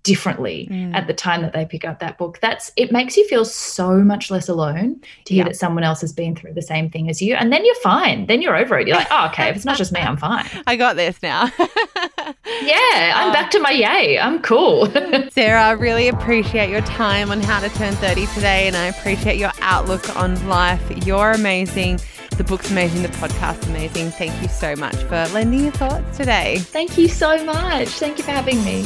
differently 0.04 0.68
mm. 0.72 0.94
at 0.94 1.08
the 1.08 1.14
time 1.14 1.42
that 1.42 1.54
they 1.54 1.66
pick 1.66 1.86
up 1.86 2.00
that 2.00 2.18
book. 2.18 2.40
That's 2.42 2.72
it 2.76 2.92
makes 2.92 3.18
you 3.18 3.28
feel 3.28 3.46
so 3.46 3.98
much 3.98 4.32
less 4.32 4.50
alone 4.50 5.02
to 5.26 5.34
hear 5.34 5.44
yeah. 5.44 5.50
that 5.50 5.56
someone 5.56 5.84
else 5.84 6.02
has 6.02 6.14
been 6.14 6.36
through 6.36 6.54
the 6.54 6.62
same 6.62 6.90
thing 6.90 7.10
as 7.10 7.22
you. 7.22 7.36
And 7.36 7.52
then 7.52 7.66
you're 7.66 7.76
fine. 7.76 8.28
Then 8.28 8.42
you're 8.42 8.56
over 8.56 8.78
it. 8.80 8.88
You're 8.88 8.98
like, 8.98 9.08
oh, 9.12 9.28
okay, 9.28 9.50
if 9.50 9.56
it's 9.56 9.66
not 9.66 9.78
just 9.78 9.92
me, 9.92 10.00
I'm 10.00 10.18
fine. 10.18 10.46
I 10.68 10.76
got 10.76 10.96
this 10.96 11.22
now. 11.22 11.52
yeah, 11.60 13.14
I'm 13.16 13.30
oh. 13.30 13.34
back 13.34 13.52
to 13.52 13.60
my 13.60 13.72
yay. 13.72 14.20
I'm 14.20 14.42
cool. 14.42 14.88
Sarah, 15.32 15.64
I 15.64 15.72
really 15.72 16.08
appreciate 16.08 16.70
your 16.70 16.82
time 16.82 17.32
on 17.32 17.42
how 17.42 17.60
to 17.60 17.70
turn 17.70 17.94
30 17.96 18.28
today 18.28 18.68
and 18.68 18.76
I 18.76 18.88
appreciate 18.88 19.38
your 19.38 19.52
outlook 19.62 20.16
on 20.16 20.48
life. 20.48 21.06
You're 21.06 21.32
amazing. 21.32 22.00
The 22.38 22.44
book's 22.44 22.70
amazing, 22.70 23.02
the 23.02 23.10
podcast's 23.10 23.68
amazing. 23.68 24.12
Thank 24.12 24.42
you 24.42 24.50
so 24.50 24.76
much 24.76 24.96
for 24.96 25.26
lending 25.34 25.64
your 25.64 25.72
thoughts 25.72 26.18
today. 26.18 26.58
Thank 26.60 26.98
you 26.98 27.08
so 27.08 27.44
much. 27.46 27.88
Thank 27.88 28.18
you 28.18 28.26
for 28.26 28.32
having 28.32 28.64
me. 28.66 28.86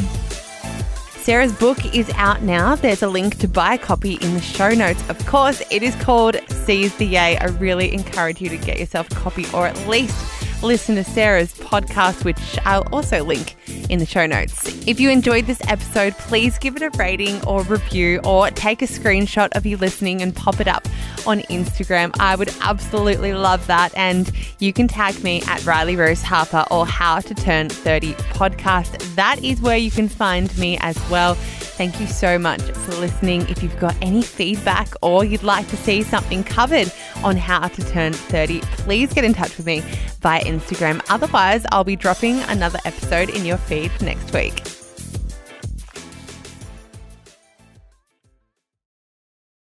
Sarah's 1.21 1.53
book 1.53 1.93
is 1.93 2.09
out 2.15 2.41
now. 2.41 2.75
There's 2.75 3.03
a 3.03 3.07
link 3.07 3.37
to 3.39 3.47
buy 3.47 3.73
a 3.73 3.77
copy 3.77 4.13
in 4.13 4.33
the 4.33 4.41
show 4.41 4.69
notes. 4.69 5.07
Of 5.09 5.23
course, 5.25 5.61
it 5.69 5.83
is 5.83 5.93
called 5.97 6.37
Seize 6.49 6.95
the 6.95 7.05
Yay. 7.05 7.37
I 7.37 7.45
really 7.45 7.93
encourage 7.93 8.41
you 8.41 8.49
to 8.49 8.57
get 8.57 8.79
yourself 8.79 9.11
a 9.11 9.15
copy 9.15 9.45
or 9.53 9.67
at 9.67 9.87
least 9.87 10.63
listen 10.63 10.95
to 10.95 11.03
Sarah's 11.03 11.53
podcast, 11.53 12.23
which 12.23 12.57
I'll 12.65 12.87
also 12.93 13.23
link 13.23 13.55
in 13.89 13.99
the 13.99 14.05
show 14.05 14.25
notes. 14.25 14.87
If 14.87 14.99
you 14.99 15.09
enjoyed 15.09 15.45
this 15.45 15.61
episode, 15.67 16.13
please 16.13 16.57
give 16.57 16.75
it 16.75 16.81
a 16.81 16.89
rating 16.97 17.43
or 17.45 17.63
review 17.63 18.19
or 18.23 18.49
take 18.51 18.81
a 18.81 18.85
screenshot 18.85 19.49
of 19.55 19.65
you 19.65 19.77
listening 19.77 20.21
and 20.21 20.35
pop 20.35 20.59
it 20.59 20.67
up 20.67 20.87
on 21.25 21.39
Instagram. 21.41 22.15
I 22.19 22.35
would 22.35 22.53
absolutely 22.61 23.33
love 23.33 23.65
that. 23.67 23.93
And 23.95 24.31
you 24.59 24.73
can 24.73 24.87
tag 24.87 25.21
me 25.23 25.41
at 25.47 25.65
Riley 25.65 25.95
Rose 25.95 26.21
Harper 26.21 26.65
or 26.71 26.85
How 26.85 27.19
to 27.19 27.33
Turn 27.33 27.69
30 27.69 28.13
podcast. 28.13 29.15
That 29.15 29.43
is 29.43 29.61
where 29.61 29.77
you 29.77 29.91
can 29.91 30.07
find 30.07 30.55
me 30.57 30.77
as 30.81 30.97
well. 31.09 31.35
Thank 31.79 32.01
you 32.01 32.07
so 32.07 32.37
much 32.37 32.61
for 32.61 32.91
listening. 32.95 33.47
If 33.47 33.63
you've 33.63 33.79
got 33.79 33.95
any 34.01 34.21
feedback 34.21 34.89
or 35.01 35.23
you'd 35.23 35.43
like 35.43 35.65
to 35.69 35.77
see 35.77 36.03
something 36.03 36.43
covered 36.43 36.91
on 37.23 37.37
how 37.37 37.69
to 37.69 37.83
turn 37.85 38.11
30, 38.11 38.59
please 38.59 39.13
get 39.13 39.23
in 39.23 39.33
touch 39.33 39.55
with 39.55 39.65
me 39.65 39.81
via 40.19 40.43
Instagram. 40.43 41.01
Otherwise, 41.09 41.65
I'll 41.71 41.85
be 41.85 41.95
dropping 41.95 42.39
another 42.41 42.79
episode 42.83 43.29
in 43.29 43.45
your 43.45 43.55
feed 43.55 43.78
next 44.01 44.33
week. 44.33 44.78